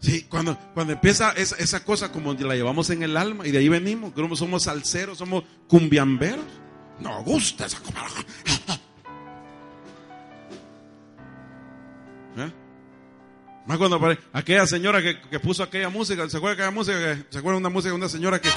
Sí, 0.00 0.26
cuando, 0.28 0.58
cuando 0.74 0.92
empieza 0.92 1.32
esa, 1.32 1.56
esa 1.56 1.82
cosa 1.84 2.12
como 2.12 2.34
la 2.34 2.54
llevamos 2.54 2.90
en 2.90 3.02
el 3.02 3.16
alma 3.16 3.46
y 3.46 3.50
de 3.50 3.58
ahí 3.58 3.70
venimos, 3.70 4.12
como 4.12 4.36
somos 4.36 4.64
salseros, 4.64 5.16
somos 5.18 5.44
cumbiamberos. 5.66 6.44
Nos 7.00 7.24
gusta 7.24 7.66
esa 7.66 7.80
cosa. 7.80 7.92
¿Eh? 12.36 12.52
Más 13.66 13.78
cuando 13.78 13.98
aquella 14.32 14.66
señora 14.66 15.02
que, 15.02 15.20
que 15.22 15.40
puso 15.40 15.62
aquella 15.62 15.88
música, 15.88 16.28
¿se 16.28 16.36
acuerda 16.36 16.56
de 16.56 16.62
aquella 16.62 16.74
música? 16.74 17.26
¿Se 17.30 17.38
acuerda 17.38 17.56
de 17.56 17.60
una 17.60 17.70
música 17.70 17.90
de 17.90 17.96
una 17.96 18.08
señora 18.08 18.40
que... 18.40 18.50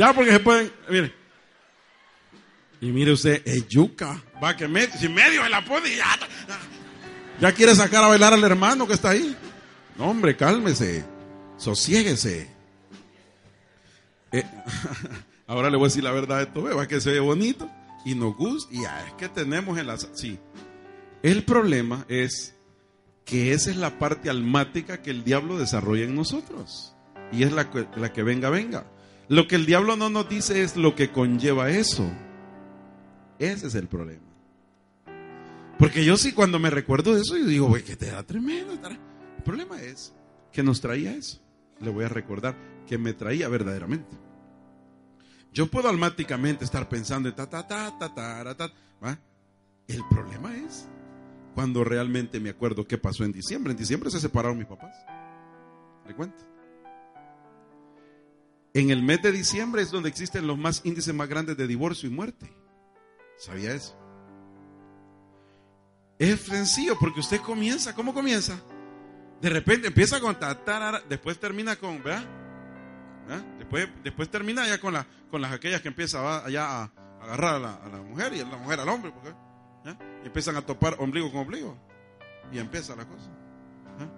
ya, 0.00 0.14
porque 0.14 0.32
se 0.32 0.40
pueden... 0.40 0.72
Mire. 0.88 1.12
Y 2.80 2.86
mire 2.86 3.12
usted, 3.12 3.42
es 3.44 3.68
yuca. 3.68 4.18
Va 4.42 4.56
que 4.56 4.66
si 4.98 5.10
medio 5.10 5.42
se 5.42 5.50
la 5.50 5.62
pone 5.62 5.90
ya, 7.38 7.52
quiere 7.52 7.74
sacar 7.74 8.04
a 8.04 8.06
bailar 8.06 8.32
al 8.32 8.42
hermano 8.42 8.86
que 8.86 8.94
está 8.94 9.10
ahí. 9.10 9.36
No, 9.98 10.06
hombre, 10.08 10.34
cálmese. 10.38 11.04
Sosiéguese. 11.58 12.48
Eh, 14.32 14.42
ahora 15.46 15.68
le 15.68 15.76
voy 15.76 15.84
a 15.84 15.88
decir 15.88 16.02
la 16.02 16.12
verdad 16.12 16.38
de 16.38 16.44
esto. 16.44 16.62
Va 16.62 16.88
que 16.88 17.02
se 17.02 17.10
ve 17.10 17.20
bonito 17.20 17.70
y 18.06 18.14
nos 18.14 18.34
gusta. 18.34 18.74
Y 18.74 18.80
ya, 18.80 19.06
es 19.06 19.12
que 19.18 19.28
tenemos 19.28 19.76
en 19.76 19.86
la... 19.86 19.98
Sí. 19.98 20.38
El 21.22 21.44
problema 21.44 22.06
es 22.08 22.54
que 23.26 23.52
esa 23.52 23.68
es 23.68 23.76
la 23.76 23.98
parte 23.98 24.30
almática 24.30 25.02
que 25.02 25.10
el 25.10 25.24
diablo 25.24 25.58
desarrolla 25.58 26.04
en 26.04 26.14
nosotros. 26.14 26.94
Y 27.32 27.42
es 27.42 27.52
la 27.52 27.68
que 27.70 28.22
venga, 28.22 28.48
venga. 28.48 28.86
Lo 29.30 29.46
que 29.46 29.54
el 29.54 29.64
diablo 29.64 29.94
no 29.94 30.10
nos 30.10 30.28
dice 30.28 30.60
es 30.60 30.76
lo 30.76 30.96
que 30.96 31.12
conlleva 31.12 31.70
eso. 31.70 32.04
Ese 33.38 33.68
es 33.68 33.76
el 33.76 33.86
problema. 33.86 34.26
Porque 35.78 36.04
yo 36.04 36.16
sí, 36.16 36.32
cuando 36.32 36.58
me 36.58 36.68
recuerdo 36.68 37.14
de 37.14 37.20
eso, 37.20 37.36
yo 37.36 37.46
digo, 37.46 37.68
güey, 37.68 37.84
que 37.84 37.94
te 37.94 38.10
da 38.10 38.24
tremendo. 38.24 38.72
estar-". 38.72 38.98
El 39.36 39.42
problema 39.44 39.80
es 39.80 40.12
que 40.50 40.64
nos 40.64 40.80
traía 40.80 41.14
eso. 41.14 41.40
Le 41.78 41.90
voy 41.90 42.06
a 42.06 42.08
recordar 42.08 42.56
que 42.88 42.98
me 42.98 43.12
traía 43.12 43.48
verdaderamente. 43.48 44.18
Yo 45.52 45.68
puedo 45.68 45.88
almáticamente 45.88 46.64
estar 46.64 46.88
pensando 46.88 47.28
en 47.28 47.36
ta, 47.36 47.48
ta, 47.48 47.64
ta, 47.68 47.96
ta, 48.00 48.12
ta, 48.12 48.56
ta, 48.56 48.72
¿va? 49.02 49.16
El 49.86 50.02
problema 50.10 50.56
es 50.56 50.88
cuando 51.54 51.84
realmente 51.84 52.40
me 52.40 52.50
acuerdo 52.50 52.84
qué 52.84 52.98
pasó 52.98 53.22
en 53.22 53.30
diciembre. 53.30 53.74
En 53.74 53.78
diciembre 53.78 54.10
se 54.10 54.18
separaron 54.18 54.58
mis 54.58 54.66
papás. 54.66 54.96
¿Le 56.08 56.16
cuento? 56.16 56.49
En 58.72 58.90
el 58.90 59.02
mes 59.02 59.20
de 59.22 59.32
diciembre 59.32 59.82
es 59.82 59.90
donde 59.90 60.08
existen 60.08 60.46
los 60.46 60.56
más 60.56 60.82
índices 60.84 61.12
más 61.12 61.28
grandes 61.28 61.56
de 61.56 61.66
divorcio 61.66 62.08
y 62.08 62.12
muerte. 62.12 62.52
¿Sabía 63.36 63.72
eso? 63.72 63.96
Es 66.18 66.40
sencillo 66.40 66.96
porque 67.00 67.20
usted 67.20 67.40
comienza, 67.40 67.94
¿cómo 67.94 68.12
comienza? 68.14 68.60
De 69.40 69.48
repente 69.48 69.88
empieza 69.88 70.20
con 70.20 70.38
ta, 70.38 71.02
después 71.08 71.40
termina 71.40 71.76
con, 71.76 72.02
¿verdad? 72.02 72.24
¿verdad? 73.26 73.44
Después, 73.58 73.88
después 74.04 74.30
termina 74.30 74.66
ya 74.68 74.78
con, 74.78 74.92
la, 74.92 75.06
con 75.30 75.40
las 75.40 75.52
aquellas 75.52 75.80
que 75.80 75.88
empieza 75.88 76.44
allá 76.44 76.82
a 76.82 76.92
agarrar 77.22 77.54
a 77.54 77.58
la, 77.58 77.74
a 77.76 78.02
mujer 78.02 78.34
y 78.34 78.38
la 78.38 78.58
mujer 78.58 78.80
al 78.80 78.88
hombre, 78.90 79.12
¿ya? 79.84 79.98
y 80.22 80.26
empiezan 80.26 80.56
a 80.56 80.62
topar 80.62 80.96
ombligo 80.98 81.32
con 81.32 81.40
ombligo 81.40 81.76
y 82.52 82.58
empieza 82.58 82.94
la 82.94 83.06
cosa. 83.06 83.30
¿ya? 83.98 84.10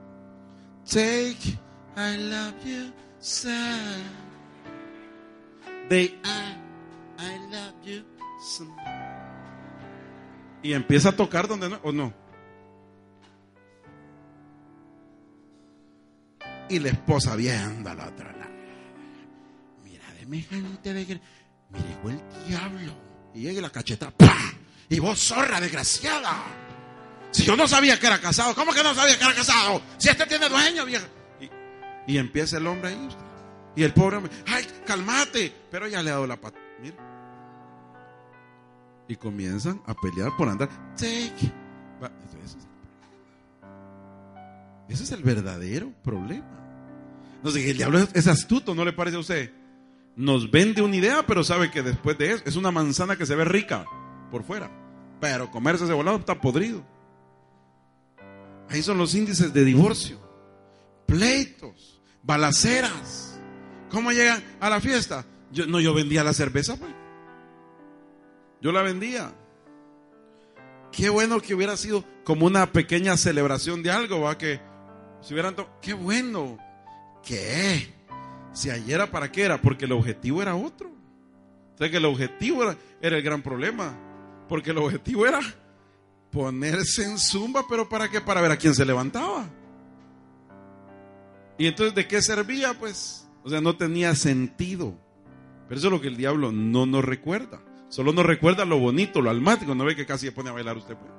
Take, 0.84 1.58
I 1.96 2.16
love 2.18 2.64
you, 2.64 2.92
son. 3.20 4.31
They, 5.92 6.18
I, 6.24 6.56
I 7.18 7.38
love 7.50 7.74
you, 7.84 8.02
son. 8.40 8.74
Y 10.62 10.72
empieza 10.72 11.10
a 11.10 11.12
tocar 11.12 11.46
donde 11.46 11.68
no, 11.68 11.80
o 11.82 11.92
no. 11.92 12.14
Y 16.70 16.78
la 16.78 16.88
esposa 16.88 17.36
viendo 17.36 17.90
al 17.90 18.00
otro 18.00 18.24
lado. 18.24 18.50
Mira, 19.84 20.04
deme 20.18 20.40
gente 20.40 20.94
de... 20.94 21.20
Me 21.68 21.78
llegó 21.80 22.08
el 22.08 22.48
diablo. 22.48 22.94
Y 23.34 23.42
llega 23.42 23.60
la 23.60 23.68
cacheta. 23.68 24.10
¡pah! 24.12 24.50
Y 24.88 24.98
vos, 24.98 25.18
zorra 25.18 25.60
desgraciada. 25.60 26.42
Si 27.32 27.44
yo 27.44 27.54
no 27.54 27.68
sabía 27.68 28.00
que 28.00 28.06
era 28.06 28.18
casado, 28.18 28.54
¿cómo 28.54 28.72
que 28.72 28.82
no 28.82 28.94
sabía 28.94 29.18
que 29.18 29.24
era 29.24 29.34
casado? 29.34 29.82
Si 29.98 30.08
este 30.08 30.24
tiene 30.24 30.48
dueño, 30.48 30.86
vieja. 30.86 31.06
Y, 31.38 32.14
y 32.14 32.16
empieza 32.16 32.56
el 32.56 32.66
hombre 32.66 32.92
ahí. 32.92 33.08
Y 33.74 33.82
el 33.82 33.92
pobre 33.94 34.16
hombre, 34.16 34.32
ay, 34.46 34.66
cálmate. 34.86 35.52
Pero 35.70 35.86
ya 35.88 36.02
le 36.02 36.10
ha 36.10 36.14
dado 36.14 36.26
la 36.26 36.40
pata. 36.40 36.58
Mira. 36.80 36.96
Y 39.08 39.16
comienzan 39.16 39.82
a 39.86 39.94
pelear 39.94 40.36
por 40.36 40.48
andar. 40.48 40.68
Ese 44.88 45.04
es, 45.04 45.12
el 45.12 45.22
verdadero 45.22 45.92
problema. 46.02 46.46
No 47.42 47.50
sé, 47.50 47.70
el 47.70 47.76
diablo 47.76 47.98
es 47.98 48.26
astuto, 48.26 48.74
¿no 48.74 48.84
le 48.84 48.92
parece 48.92 49.16
a 49.16 49.20
usted? 49.20 49.52
Nos 50.14 50.50
vende 50.50 50.82
una 50.82 50.96
idea, 50.96 51.26
pero 51.26 51.42
sabe 51.42 51.70
que 51.70 51.82
después 51.82 52.18
de 52.18 52.32
eso 52.32 52.42
es 52.44 52.56
una 52.56 52.70
manzana 52.70 53.16
que 53.16 53.26
se 53.26 53.34
ve 53.34 53.44
rica 53.44 53.86
por 54.30 54.44
fuera. 54.44 54.70
Pero 55.20 55.50
comerse 55.50 55.84
ese 55.84 55.92
volado 55.92 56.18
está 56.18 56.40
podrido. 56.40 56.84
Ahí 58.68 58.82
son 58.82 58.98
los 58.98 59.14
índices 59.14 59.52
de 59.52 59.64
divorcio, 59.64 60.18
pleitos, 61.06 62.00
balaceras. 62.22 63.31
¿Cómo 63.92 64.10
llegan 64.10 64.42
a 64.58 64.70
la 64.70 64.80
fiesta? 64.80 65.26
No, 65.68 65.78
yo 65.78 65.92
vendía 65.92 66.24
la 66.24 66.32
cerveza, 66.32 66.76
pues. 66.76 66.90
Yo 68.62 68.72
la 68.72 68.80
vendía. 68.80 69.34
Qué 70.90 71.10
bueno 71.10 71.40
que 71.40 71.54
hubiera 71.54 71.76
sido 71.76 72.02
como 72.24 72.46
una 72.46 72.72
pequeña 72.72 73.18
celebración 73.18 73.82
de 73.82 73.90
algo, 73.90 74.22
va 74.22 74.38
que 74.38 74.60
si 75.20 75.34
hubieran 75.34 75.54
qué 75.82 75.92
bueno. 75.92 76.56
¿Qué? 77.22 77.92
Si 78.54 78.70
ayer 78.70 78.94
era 78.94 79.10
para 79.10 79.30
qué 79.30 79.42
era, 79.42 79.60
porque 79.60 79.84
el 79.84 79.92
objetivo 79.92 80.40
era 80.40 80.56
otro. 80.56 80.88
O 80.88 81.78
sea 81.78 81.90
que 81.90 81.98
el 81.98 82.06
objetivo 82.06 82.62
era, 82.62 82.76
era 83.02 83.16
el 83.18 83.22
gran 83.22 83.42
problema. 83.42 83.94
Porque 84.48 84.70
el 84.70 84.78
objetivo 84.78 85.26
era 85.26 85.40
ponerse 86.30 87.04
en 87.04 87.18
zumba, 87.18 87.66
pero 87.68 87.86
¿para 87.90 88.10
qué? 88.10 88.22
Para 88.22 88.40
ver 88.40 88.52
a 88.52 88.56
quién 88.56 88.74
se 88.74 88.86
levantaba. 88.86 89.44
Y 91.58 91.66
entonces, 91.66 91.94
¿de 91.94 92.08
qué 92.08 92.22
servía? 92.22 92.72
Pues, 92.72 93.22
o 93.44 93.50
sea, 93.50 93.60
no 93.60 93.76
tenía 93.76 94.14
sentido. 94.14 94.94
Pero 95.68 95.78
eso 95.78 95.88
es 95.88 95.92
lo 95.92 96.00
que 96.00 96.08
el 96.08 96.16
diablo 96.16 96.52
no 96.52 96.86
nos 96.86 97.04
recuerda. 97.04 97.60
Solo 97.88 98.12
nos 98.12 98.24
recuerda 98.24 98.64
lo 98.64 98.78
bonito, 98.78 99.20
lo 99.20 99.30
almático. 99.30 99.74
No 99.74 99.84
ve 99.84 99.96
que 99.96 100.06
casi 100.06 100.26
se 100.26 100.32
pone 100.32 100.50
a 100.50 100.52
bailar 100.52 100.76
usted. 100.76 100.96
Pues? 100.96 101.10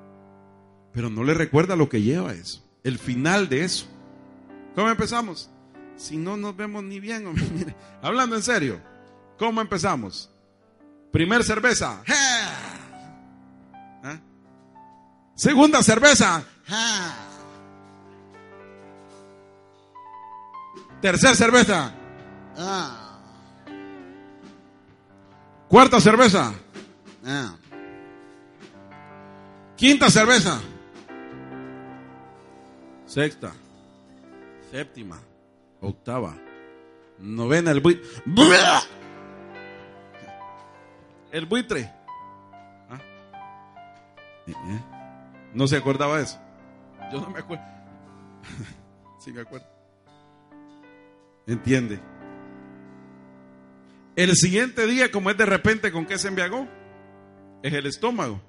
Pero 0.91 1.09
no 1.09 1.23
le 1.23 1.33
recuerda 1.33 1.75
lo 1.75 1.89
que 1.89 2.01
lleva 2.01 2.33
eso. 2.33 2.63
El 2.83 2.97
final 2.97 3.49
de 3.49 3.63
eso. 3.63 3.88
¿Cómo 4.75 4.89
empezamos? 4.89 5.49
Si 5.95 6.17
no 6.17 6.38
nos 6.38 6.55
vemos 6.55 6.83
ni 6.83 6.99
bien, 6.99 7.25
hablando 8.01 8.36
en 8.36 8.43
serio, 8.43 8.81
¿cómo 9.38 9.62
empezamos? 9.62 10.31
Primer 11.12 11.43
cerveza. 11.43 12.01
¿Ah? 14.03 14.19
Segunda 15.36 15.83
cerveza. 15.83 16.43
Tercer 21.01 21.36
cerveza. 21.36 21.93
Cuarta 25.70 26.00
cerveza. 26.00 26.54
Quinta 29.76 30.10
cerveza. 30.10 30.62
Sexta. 33.06 33.54
Séptima. 34.72 35.20
Octava. 35.82 36.36
Novena, 37.20 37.72
el 37.72 37.80
buitre. 37.82 38.08
El 41.32 41.46
buitre. 41.46 41.92
¿Ah? 42.89 43.00
Eh. 44.48 44.82
No 45.54 45.68
se 45.68 45.78
acordaba 45.78 46.18
de 46.18 46.24
eso. 46.24 46.39
Yo 47.12 47.22
no 47.22 47.30
me 47.30 47.39
acuerdo. 47.39 47.63
sí 49.20 49.32
me 49.32 49.42
acuerdo. 49.42 49.68
¿Entiende? 51.46 52.00
El 54.15 54.36
siguiente 54.36 54.86
día, 54.86 55.12
como 55.12 55.30
es 55.32 55.38
de 55.38 55.45
repente, 55.45 55.91
¿con 55.91 56.06
qué 56.06 56.17
se 56.17 56.28
embriagó? 56.28 56.67
Es 57.63 57.73
el 57.73 57.88
estómago. 57.88 58.39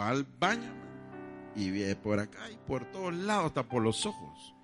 Va 0.00 0.10
al 0.10 0.24
baño 0.38 0.72
y 1.56 1.70
viene 1.70 1.96
por 1.96 2.20
acá 2.20 2.48
y 2.50 2.56
por 2.66 2.84
todos 2.84 3.12
lados, 3.12 3.46
hasta 3.46 3.64
por 3.64 3.82
los 3.82 4.06
ojos. 4.06 4.54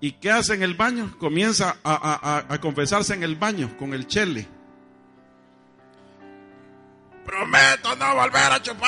¿Y 0.00 0.12
qué 0.12 0.30
hace 0.30 0.54
en 0.54 0.62
el 0.62 0.74
baño? 0.74 1.16
Comienza 1.18 1.78
a, 1.82 2.44
a, 2.46 2.54
a 2.54 2.60
confesarse 2.60 3.14
en 3.14 3.22
el 3.24 3.34
baño 3.34 3.76
con 3.76 3.92
el 3.92 4.06
chele. 4.06 4.46
Prometo 7.24 7.96
no 7.96 8.14
volver 8.14 8.52
a 8.52 8.62
chupar. 8.62 8.80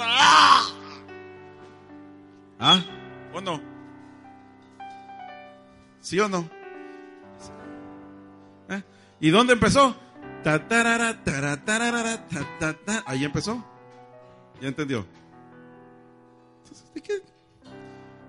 ¿Ah? 0.00 0.62
¿Ah? 2.58 2.80
¿O 3.32 3.40
no? 3.40 3.60
¿Sí 6.00 6.18
o 6.18 6.28
no? 6.28 6.61
¿Y 9.22 9.30
dónde 9.30 9.52
empezó? 9.52 9.96
Ahí 13.06 13.24
empezó. 13.24 13.64
¿Ya 14.60 14.66
entendió? 14.66 15.06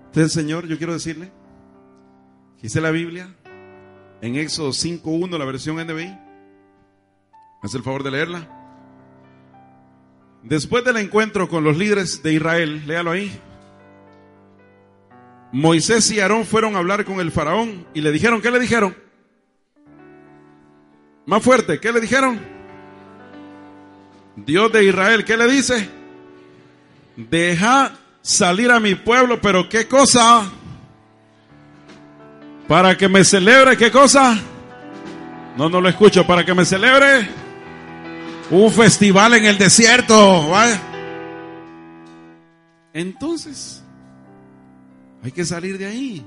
Entonces, 0.06 0.32
Señor, 0.32 0.68
yo 0.68 0.78
quiero 0.78 0.92
decirle, 0.92 1.32
dice 2.62 2.80
la 2.80 2.92
Biblia, 2.92 3.34
en 4.20 4.36
Éxodo 4.36 4.68
5.1, 4.68 5.36
la 5.36 5.44
versión 5.44 5.84
NBI, 5.84 6.16
haz 7.60 7.74
el 7.74 7.82
favor 7.82 8.04
de 8.04 8.12
leerla. 8.12 8.48
Después 10.44 10.84
del 10.84 10.98
encuentro 10.98 11.48
con 11.48 11.64
los 11.64 11.76
líderes 11.76 12.22
de 12.22 12.34
Israel, 12.34 12.86
léalo 12.86 13.10
ahí. 13.10 13.36
Moisés 15.50 16.08
y 16.12 16.20
Aarón 16.20 16.44
fueron 16.44 16.76
a 16.76 16.78
hablar 16.78 17.04
con 17.04 17.18
el 17.18 17.32
faraón 17.32 17.84
y 17.94 18.00
le 18.00 18.12
dijeron, 18.12 18.40
¿qué 18.40 18.52
le 18.52 18.60
dijeron? 18.60 19.03
Más 21.26 21.42
fuerte, 21.42 21.80
¿qué 21.80 21.90
le 21.90 22.00
dijeron? 22.00 22.38
Dios 24.36 24.70
de 24.72 24.84
Israel, 24.84 25.24
¿qué 25.24 25.36
le 25.36 25.48
dice? 25.48 25.88
Deja 27.16 27.92
salir 28.20 28.70
a 28.70 28.80
mi 28.80 28.94
pueblo, 28.94 29.40
pero 29.40 29.68
¿qué 29.68 29.86
cosa? 29.86 30.50
Para 32.68 32.96
que 32.96 33.08
me 33.08 33.24
celebre, 33.24 33.76
¿qué 33.76 33.90
cosa? 33.90 34.38
No, 35.56 35.68
no 35.68 35.80
lo 35.80 35.88
escucho, 35.88 36.26
para 36.26 36.44
que 36.44 36.52
me 36.52 36.64
celebre 36.64 37.28
un 38.50 38.70
festival 38.70 39.34
en 39.34 39.46
el 39.46 39.56
desierto. 39.56 40.48
¿vale? 40.48 40.78
Entonces, 42.92 43.82
hay 45.22 45.32
que 45.32 45.44
salir 45.44 45.78
de 45.78 45.86
ahí. 45.86 46.26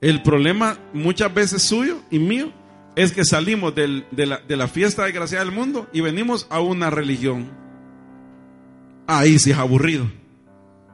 El 0.00 0.22
problema 0.22 0.76
muchas 0.92 1.32
veces 1.32 1.62
suyo 1.62 2.00
y 2.10 2.18
mío 2.18 2.52
es 2.94 3.12
que 3.12 3.24
salimos 3.24 3.74
de, 3.74 4.04
la, 4.12 4.38
de 4.38 4.56
la 4.56 4.68
fiesta 4.68 5.04
desgraciada 5.04 5.44
del 5.44 5.54
mundo 5.54 5.88
y 5.92 6.00
venimos 6.00 6.46
a 6.50 6.60
una 6.60 6.90
religión. 6.90 7.50
Ahí 9.06 9.38
sí 9.38 9.50
es 9.50 9.58
aburrido. 9.58 10.10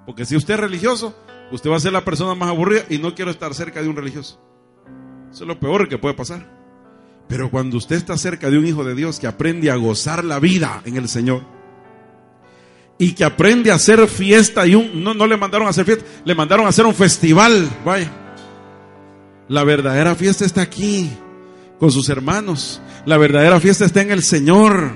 Porque 0.06 0.24
si 0.24 0.36
usted 0.36 0.54
es 0.54 0.60
religioso, 0.60 1.16
usted 1.50 1.70
va 1.70 1.76
a 1.76 1.80
ser 1.80 1.92
la 1.92 2.04
persona 2.04 2.34
más 2.34 2.50
aburrida 2.50 2.84
y 2.88 2.98
no 2.98 3.14
quiero 3.14 3.30
estar 3.30 3.52
cerca 3.54 3.82
de 3.82 3.88
un 3.88 3.96
religioso. 3.96 4.40
Eso 5.30 5.44
es 5.44 5.48
lo 5.48 5.58
peor 5.58 5.88
que 5.88 5.98
puede 5.98 6.14
pasar. 6.14 6.46
Pero 7.28 7.50
cuando 7.50 7.76
usted 7.76 7.96
está 7.96 8.16
cerca 8.16 8.48
de 8.48 8.58
un 8.58 8.66
hijo 8.66 8.84
de 8.84 8.94
Dios 8.94 9.20
que 9.20 9.26
aprende 9.26 9.70
a 9.70 9.76
gozar 9.76 10.24
la 10.24 10.38
vida 10.38 10.82
en 10.86 10.96
el 10.96 11.08
Señor 11.08 11.42
y 12.96 13.12
que 13.12 13.24
aprende 13.24 13.70
a 13.70 13.74
hacer 13.74 14.08
fiesta 14.08 14.66
y 14.66 14.74
un 14.74 15.04
no, 15.04 15.12
no 15.12 15.26
le 15.26 15.36
mandaron 15.36 15.66
a 15.66 15.70
hacer 15.70 15.84
fiesta, 15.84 16.04
le 16.24 16.34
mandaron 16.34 16.64
a 16.64 16.70
hacer 16.70 16.86
un 16.86 16.94
festival, 16.94 17.68
vaya. 17.84 18.10
La 19.48 19.64
verdadera 19.64 20.14
fiesta 20.14 20.44
está 20.46 20.62
aquí 20.62 21.10
con 21.78 21.90
sus 21.90 22.08
hermanos. 22.08 22.80
La 23.04 23.16
verdadera 23.16 23.60
fiesta 23.60 23.84
está 23.84 24.02
en 24.02 24.10
el 24.10 24.22
Señor. 24.22 24.92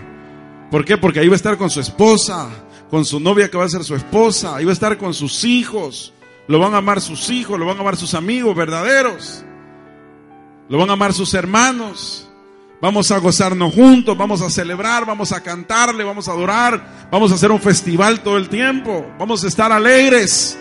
¿Por 0.71 0.85
qué? 0.85 0.97
Porque 0.97 1.21
ahí 1.21 1.29
va 1.29 1.35
a 1.35 1.37
estar 1.37 1.57
con 1.57 1.71
su 1.71 1.81
esposa, 1.81 2.49
con 2.91 3.05
su 3.05 3.21
novia 3.21 3.51
que 3.51 3.59
va 3.59 3.65
a 3.65 3.69
ser 3.69 3.85
su 3.85 3.95
esposa, 3.95 4.57
ahí 4.57 4.65
va 4.65 4.71
a 4.71 4.75
estar 4.75 4.99
con 4.99 5.15
sus 5.15 5.45
hijos. 5.45 6.13
Lo 6.49 6.59
van 6.59 6.75
a 6.75 6.79
amar 6.79 7.01
sus 7.01 7.31
hijos, 7.31 7.59
lo 7.59 7.67
van 7.67 7.79
a 7.79 7.81
amar 7.81 7.97
sus 7.97 8.15
amigos 8.15 8.57
verdaderos. 8.57 9.45
Lo 10.69 10.79
van 10.79 10.91
a 10.91 10.95
amar 10.95 11.13
sus 11.13 11.35
hermanos. 11.35 12.29
Vamos 12.83 13.13
a 13.13 13.19
gozarnos 13.19 13.73
juntos, 13.75 14.19
vamos 14.19 14.43
a 14.43 14.51
celebrar, 14.51 15.07
vamos 15.07 15.31
a 15.31 15.41
cantarle, 15.41 16.03
vamos 16.03 16.27
a 16.27 16.33
adorar, 16.33 17.09
vamos 17.13 17.31
a 17.31 17.37
hacer 17.37 17.53
un 17.53 17.61
festival 17.61 18.25
todo 18.25 18.37
el 18.37 18.49
tiempo, 18.49 19.07
vamos 19.21 19.45
a 19.45 19.47
estar 19.47 19.71
alegres, 19.71 20.59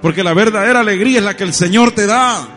porque 0.00 0.22
la 0.22 0.32
verdadera 0.32 0.78
alegría 0.78 1.18
es 1.18 1.24
la 1.24 1.36
que 1.36 1.42
el 1.42 1.52
Señor 1.52 1.90
te 1.90 2.06
da. 2.06 2.55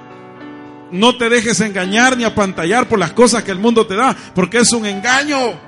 No 0.91 1.17
te 1.17 1.29
dejes 1.29 1.59
engañar 1.61 2.17
ni 2.17 2.23
apantallar 2.23 2.87
por 2.87 2.99
las 2.99 3.11
cosas 3.13 3.43
que 3.43 3.51
el 3.51 3.59
mundo 3.59 3.85
te 3.85 3.95
da, 3.95 4.15
porque 4.33 4.59
es 4.59 4.71
un 4.71 4.85
engaño. 4.85 5.59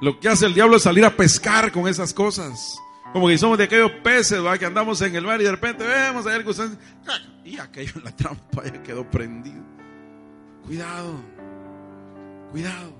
Lo 0.00 0.18
que 0.18 0.28
hace 0.28 0.46
el 0.46 0.54
diablo 0.54 0.76
es 0.76 0.82
salir 0.82 1.04
a 1.04 1.14
pescar 1.14 1.70
con 1.70 1.86
esas 1.86 2.14
cosas. 2.14 2.78
Como 3.12 3.28
que 3.28 3.36
somos 3.38 3.58
de 3.58 3.64
aquellos 3.64 3.90
peces 4.02 4.42
¿verdad? 4.42 4.58
que 4.58 4.66
andamos 4.66 5.00
en 5.02 5.14
el 5.14 5.24
mar 5.24 5.40
y 5.40 5.44
de 5.44 5.50
repente 5.50 5.84
vemos 5.84 6.26
a 6.26 6.42
que 6.42 6.48
usted 6.48 6.70
y 7.44 7.58
aquello 7.58 7.92
en 7.96 8.04
la 8.04 8.14
trampa 8.14 8.64
ya 8.64 8.82
quedó 8.82 9.08
prendido. 9.10 9.62
Cuidado, 10.64 11.20
cuidado. 12.52 12.92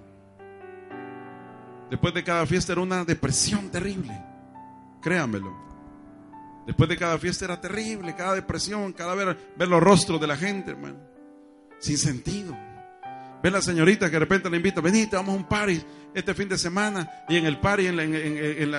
Después 1.90 2.14
de 2.14 2.24
cada 2.24 2.46
fiesta 2.46 2.72
era 2.72 2.80
una 2.80 3.04
depresión 3.04 3.70
terrible. 3.70 4.12
Créanmelo. 5.00 5.69
Después 6.66 6.88
de 6.88 6.96
cada 6.96 7.18
fiesta 7.18 7.44
era 7.44 7.60
terrible, 7.60 8.14
cada 8.14 8.34
depresión, 8.34 8.92
cada 8.92 9.14
ver, 9.14 9.36
ver 9.56 9.68
los 9.68 9.82
rostros 9.82 10.20
de 10.20 10.26
la 10.26 10.36
gente, 10.36 10.72
hermano. 10.72 10.98
Sin 11.78 11.98
sentido. 11.98 12.56
Ve 13.42 13.50
la 13.50 13.62
señorita 13.62 14.06
que 14.06 14.12
de 14.12 14.18
repente 14.18 14.50
le 14.50 14.58
invita, 14.58 14.80
venite, 14.80 15.16
vamos 15.16 15.34
a 15.34 15.38
un 15.38 15.44
party 15.44 15.82
este 16.14 16.34
fin 16.34 16.48
de 16.48 16.58
semana. 16.58 17.24
Y 17.28 17.36
en 17.36 17.46
el 17.46 17.58
party, 17.58 17.86
en 17.86 18.70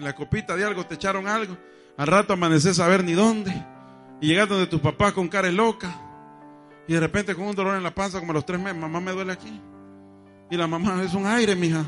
la, 0.00 0.14
copita 0.14 0.56
de 0.56 0.64
algo, 0.64 0.84
te 0.84 0.94
echaron 0.94 1.26
algo. 1.26 1.56
Al 1.96 2.06
rato 2.06 2.34
amaneces 2.34 2.78
a 2.80 2.88
ver 2.88 3.02
ni 3.02 3.12
dónde. 3.12 3.52
Y 4.20 4.28
llegas 4.28 4.48
donde 4.48 4.66
tu 4.66 4.80
papá 4.80 5.12
con 5.12 5.28
cara 5.28 5.50
loca. 5.50 5.90
Y 6.86 6.94
de 6.94 7.00
repente 7.00 7.34
con 7.34 7.46
un 7.46 7.54
dolor 7.54 7.76
en 7.76 7.82
la 7.82 7.94
panza, 7.94 8.18
como 8.18 8.32
a 8.32 8.34
los 8.34 8.44
tres 8.44 8.60
meses, 8.60 8.78
mamá 8.78 9.00
me 9.00 9.12
duele 9.12 9.32
aquí. 9.32 9.60
Y 10.50 10.56
la 10.56 10.66
mamá 10.66 11.02
es 11.02 11.14
un 11.14 11.26
aire, 11.26 11.54
mija. 11.54 11.84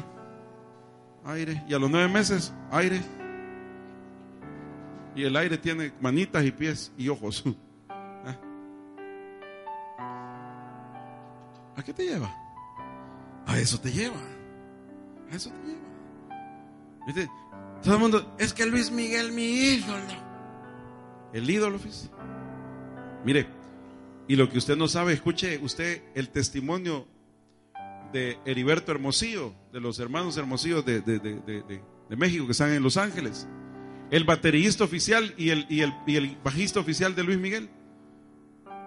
Aire. 1.24 1.62
Y 1.68 1.74
a 1.74 1.78
los 1.78 1.90
nueve 1.90 2.08
meses, 2.08 2.52
aire. 2.70 3.00
Y 5.14 5.24
el 5.24 5.36
aire 5.36 5.58
tiene 5.58 5.92
manitas 6.00 6.44
y 6.44 6.50
pies 6.50 6.92
y 6.96 7.08
ojos. 7.08 7.44
¿A 11.76 11.82
qué 11.82 11.92
te 11.92 12.04
lleva? 12.04 12.34
A 13.46 13.58
eso 13.58 13.80
te 13.80 13.90
lleva. 13.90 14.20
A 15.30 15.36
eso 15.36 15.50
te 15.50 15.66
lleva. 15.66 15.80
¿Viste? 17.06 17.30
Todo 17.82 17.94
el 17.94 18.00
mundo, 18.00 18.36
es 18.38 18.52
que 18.52 18.64
Luis 18.66 18.90
Miguel, 18.90 19.32
mi 19.32 19.44
ídolo. 19.44 20.22
El 21.32 21.50
ídolo, 21.50 21.78
fíjese. 21.78 22.10
Mire, 23.24 23.46
y 24.28 24.36
lo 24.36 24.48
que 24.48 24.58
usted 24.58 24.76
no 24.76 24.86
sabe, 24.86 25.12
escuche 25.12 25.58
usted 25.62 26.02
el 26.14 26.28
testimonio 26.28 27.08
de 28.12 28.38
Heriberto 28.44 28.92
Hermosillo, 28.92 29.54
de 29.72 29.80
los 29.80 29.98
hermanos 29.98 30.36
Hermosillo 30.36 30.82
de, 30.82 31.00
de, 31.00 31.18
de, 31.18 31.42
de, 32.08 32.16
México 32.16 32.44
que 32.44 32.52
están 32.52 32.70
en 32.70 32.82
Los 32.82 32.98
Ángeles. 32.98 33.48
El 34.12 34.24
baterista 34.24 34.84
oficial 34.84 35.32
y 35.38 35.48
el, 35.48 35.64
y 35.70 35.80
el, 35.80 35.94
y 36.06 36.16
el 36.16 36.36
bajista 36.44 36.78
oficial 36.78 37.14
de 37.14 37.22
Luis 37.22 37.38
Miguel 37.38 37.70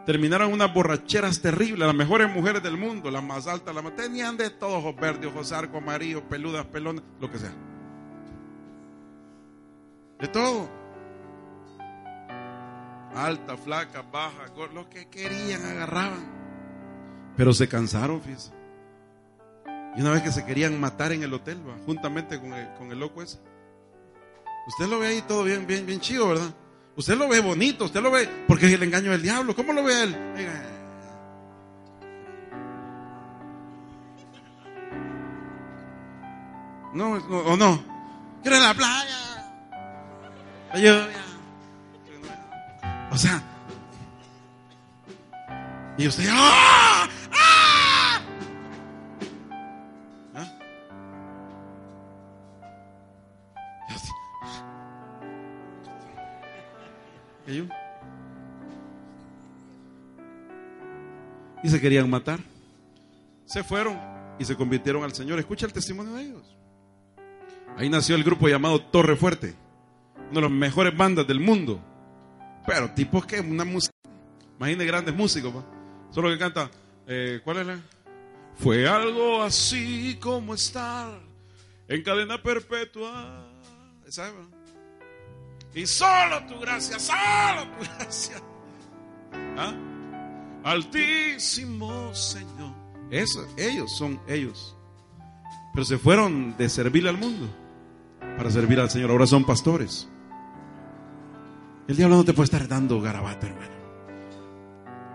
terminaron 0.06 0.54
unas 0.54 0.72
borracheras 0.72 1.42
terribles, 1.42 1.80
las 1.80 1.96
mejores 1.96 2.32
mujeres 2.32 2.62
del 2.62 2.78
mundo, 2.78 3.10
las 3.10 3.24
más 3.24 3.48
altas, 3.48 3.74
las 3.74 3.84
más 3.84 3.96
tenían 3.96 4.38
de 4.38 4.52
todos 4.52 4.76
ojos 4.76 4.96
verdes, 4.96 5.26
ojos 5.26 5.52
arco, 5.52 5.80
amarillos, 5.80 6.22
peludas, 6.30 6.68
pelonas, 6.68 7.04
lo 7.20 7.32
que 7.32 7.40
sea. 7.40 7.52
De 10.20 10.28
todo. 10.28 10.70
Alta, 13.16 13.58
flaca, 13.58 14.04
baja, 14.04 14.46
lo 14.76 14.88
que 14.92 15.10
querían 15.10 15.66
agarraban. 15.66 16.24
Pero 17.36 17.52
se 17.52 17.68
cansaron, 17.68 18.22
fíjese. 18.22 18.52
Y 19.98 20.02
una 20.02 20.12
vez 20.12 20.22
que 20.22 20.32
se 20.32 20.46
querían 20.46 20.80
matar 20.80 21.14
en 21.14 21.24
el 21.24 21.34
hotel, 21.34 21.58
juntamente 21.88 22.40
con 22.40 22.54
el, 22.54 22.72
con 22.76 22.92
el 22.92 23.00
loco 23.00 23.24
ese. 23.24 23.40
Usted 24.68 24.88
lo 24.88 25.00
ve 25.00 25.08
ahí 25.08 25.22
todo 25.22 25.44
bien, 25.44 25.68
bien, 25.68 25.86
bien 25.86 26.00
chido, 26.00 26.30
¿verdad? 26.30 26.54
Usted 26.96 27.18
lo 27.18 27.28
ve 27.28 27.40
bonito, 27.40 27.86
usted 27.86 28.02
lo 28.02 28.10
ve, 28.10 28.28
porque 28.48 28.68
es 28.68 28.74
el 28.74 28.84
engaño 28.84 29.12
del 29.12 29.22
diablo. 29.22 29.56
¿Cómo 29.56 29.74
lo 29.74 29.84
ve 29.84 30.04
él? 30.04 30.16
No, 36.94 37.20
no, 37.20 37.38
o 37.40 37.58
no. 37.58 37.84
Quiero 38.42 38.58
la 38.60 38.74
playa. 38.74 39.18
La. 40.74 41.08
O 43.12 43.18
sea. 43.18 43.42
Y 45.98 46.08
usted. 46.08 46.30
¡Ah! 46.32 46.75
Querían 61.86 62.10
matar. 62.10 62.40
Se 63.46 63.64
fueron 63.64 63.96
y 64.40 64.46
se 64.46 64.56
convirtieron 64.56 65.04
al 65.04 65.14
Señor. 65.14 65.38
Escucha 65.38 65.68
el 65.68 65.74
testimonio 65.74 66.16
de 66.16 66.24
ellos. 66.24 66.58
Ahí 67.78 67.90
nació 67.90 68.16
el 68.16 68.24
grupo 68.24 68.48
llamado 68.48 68.82
Torre 68.82 69.16
Fuerte, 69.16 69.54
una 70.32 70.34
de 70.34 70.42
las 70.42 70.52
mejores 70.52 70.98
bandas 70.98 71.28
del 71.28 71.40
mundo. 71.40 71.80
Pero 72.66 72.90
tipos 72.90 73.28
que 73.28 73.40
una 73.40 73.66
música, 73.66 73.94
imagínate 74.58 74.86
grandes 74.88 75.14
músicos, 75.14 75.54
pa. 75.54 75.64
solo 76.10 76.30
que 76.30 76.40
canta, 76.40 76.72
eh, 77.06 77.40
¿cuál 77.44 77.58
es 77.58 77.68
la? 77.68 77.80
Fue 78.56 78.88
algo 78.88 79.44
así 79.44 80.18
como 80.20 80.56
estar 80.56 81.20
en 81.88 82.02
cadena 82.02 82.42
perpetua. 82.42 83.48
¿Sabes? 84.08 84.34
Y 85.76 85.86
solo 85.86 86.48
tu 86.48 86.60
gracia, 86.60 86.98
solo 86.98 87.68
tu 87.78 87.84
gracia. 88.00 88.42
¿Ah? 89.56 89.95
Altísimo 90.66 92.12
Señor. 92.16 92.74
Ellos 93.12 93.96
son 93.96 94.20
ellos. 94.28 94.76
Pero 95.72 95.86
se 95.86 96.00
fueron 96.00 96.58
de 96.58 96.70
servirle 96.70 97.10
al 97.10 97.20
mundo 97.20 97.48
para 98.36 98.50
servir 98.50 98.80
al 98.80 98.90
Señor. 98.90 99.12
Ahora 99.12 99.28
son 99.28 99.46
pastores. 99.46 100.10
El 101.88 101.96
diablo 101.96 102.16
no 102.16 102.26
te 102.26 102.34
puede 102.34 102.46
estar 102.46 102.68
dando 102.68 103.00
garabato, 103.00 103.46
hermano. 103.46 103.76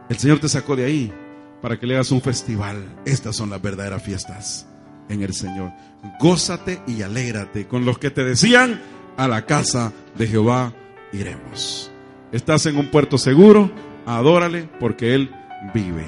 El 0.09 0.19
Señor 0.19 0.39
te 0.39 0.49
sacó 0.49 0.77
de 0.77 0.85
ahí 0.85 1.13
para 1.61 1.81
que 1.81 1.87
le 1.89 1.95
hagas 1.95 2.13
un 2.13 2.21
festival. 2.21 3.01
Estas 3.05 3.35
son 3.35 3.51
las 3.51 3.61
verdaderas 3.61 4.05
fiestas 4.05 4.69
en 5.09 5.21
el 5.21 5.35
Señor. 5.35 5.73
Gózate 6.21 6.81
y 6.87 7.03
alégrate 7.03 7.67
con 7.67 7.85
los 7.85 7.99
que 7.99 8.13
te 8.13 8.23
decían, 8.23 8.81
a 9.17 9.27
la 9.27 9.47
casa 9.47 9.93
de 10.17 10.29
Jehová 10.29 10.73
iremos. 11.13 11.91
Estás 12.31 12.67
en 12.67 12.77
un 12.77 12.87
puerto 12.93 13.19
seguro, 13.19 13.69
adórale 14.07 14.69
porque 14.79 15.17
Él 15.17 15.35
vive. 15.75 16.07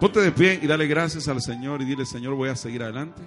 Ponte 0.00 0.20
de 0.20 0.30
pie 0.30 0.58
y 0.60 0.66
dale 0.66 0.86
gracias 0.86 1.28
al 1.28 1.40
Señor 1.40 1.80
y 1.82 1.86
dile, 1.86 2.04
Señor, 2.04 2.34
voy 2.34 2.50
a 2.50 2.56
seguir 2.56 2.82
adelante. 2.82 3.22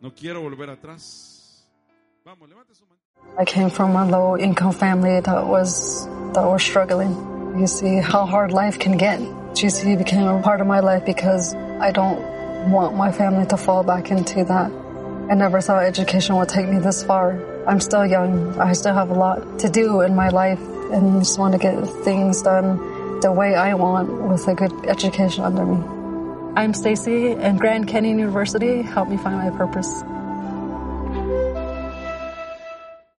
No 0.00 0.14
quiero 0.14 0.40
volver 0.40 0.70
atrás. 0.70 1.66
Vamos, 2.24 2.48
levante 2.48 2.74
su 2.74 2.84
mano. 2.86 3.00
I 3.38 3.44
came 3.44 3.70
from 3.70 3.96
a 3.96 4.04
low 4.04 4.36
income 4.36 4.72
family 4.72 5.20
that 5.20 5.46
was 5.46 6.08
that 6.34 6.44
was 6.44 6.62
struggling. 6.62 7.10
You 7.58 7.66
see 7.66 8.00
how 8.00 8.26
hard 8.26 8.52
life 8.52 8.78
can 8.78 8.96
get. 8.96 9.20
GC 9.54 9.96
became 9.96 10.26
a 10.26 10.40
part 10.42 10.60
of 10.60 10.66
my 10.66 10.80
life 10.80 11.04
because 11.04 11.54
I 11.80 11.90
don't 11.90 12.20
want 12.70 12.96
my 12.96 13.10
family 13.12 13.46
to 13.46 13.56
fall 13.56 13.82
back 13.82 14.10
into 14.10 14.44
that. 14.44 14.70
I 15.30 15.34
never 15.34 15.60
thought 15.60 15.84
education 15.84 16.36
would 16.36 16.48
take 16.48 16.68
me 16.68 16.78
this 16.78 17.02
far. 17.02 17.40
I'm 17.66 17.80
still 17.80 18.06
young. 18.06 18.58
I 18.60 18.74
still 18.74 18.94
have 18.94 19.10
a 19.10 19.14
lot 19.14 19.58
to 19.60 19.68
do 19.68 20.02
in 20.02 20.14
my 20.14 20.28
life 20.28 20.60
and 20.92 21.20
just 21.20 21.38
want 21.38 21.52
to 21.52 21.58
get 21.58 21.74
things 22.04 22.42
done 22.42 22.78
the 23.24 23.32
way 23.32 23.54
I 23.54 23.72
want 23.72 24.10
with 24.28 24.46
a 24.48 24.54
good 24.54 24.84
education 24.84 25.44
under 25.44 25.64
me. 25.64 25.82
I'm 26.56 26.74
Stacy 26.74 27.32
and 27.32 27.58
Grand 27.58 27.88
Canyon 27.88 28.18
University 28.18 28.82
helped 28.82 29.10
me 29.10 29.16
find 29.16 29.38
my 29.38 29.48
purpose. 29.48 30.02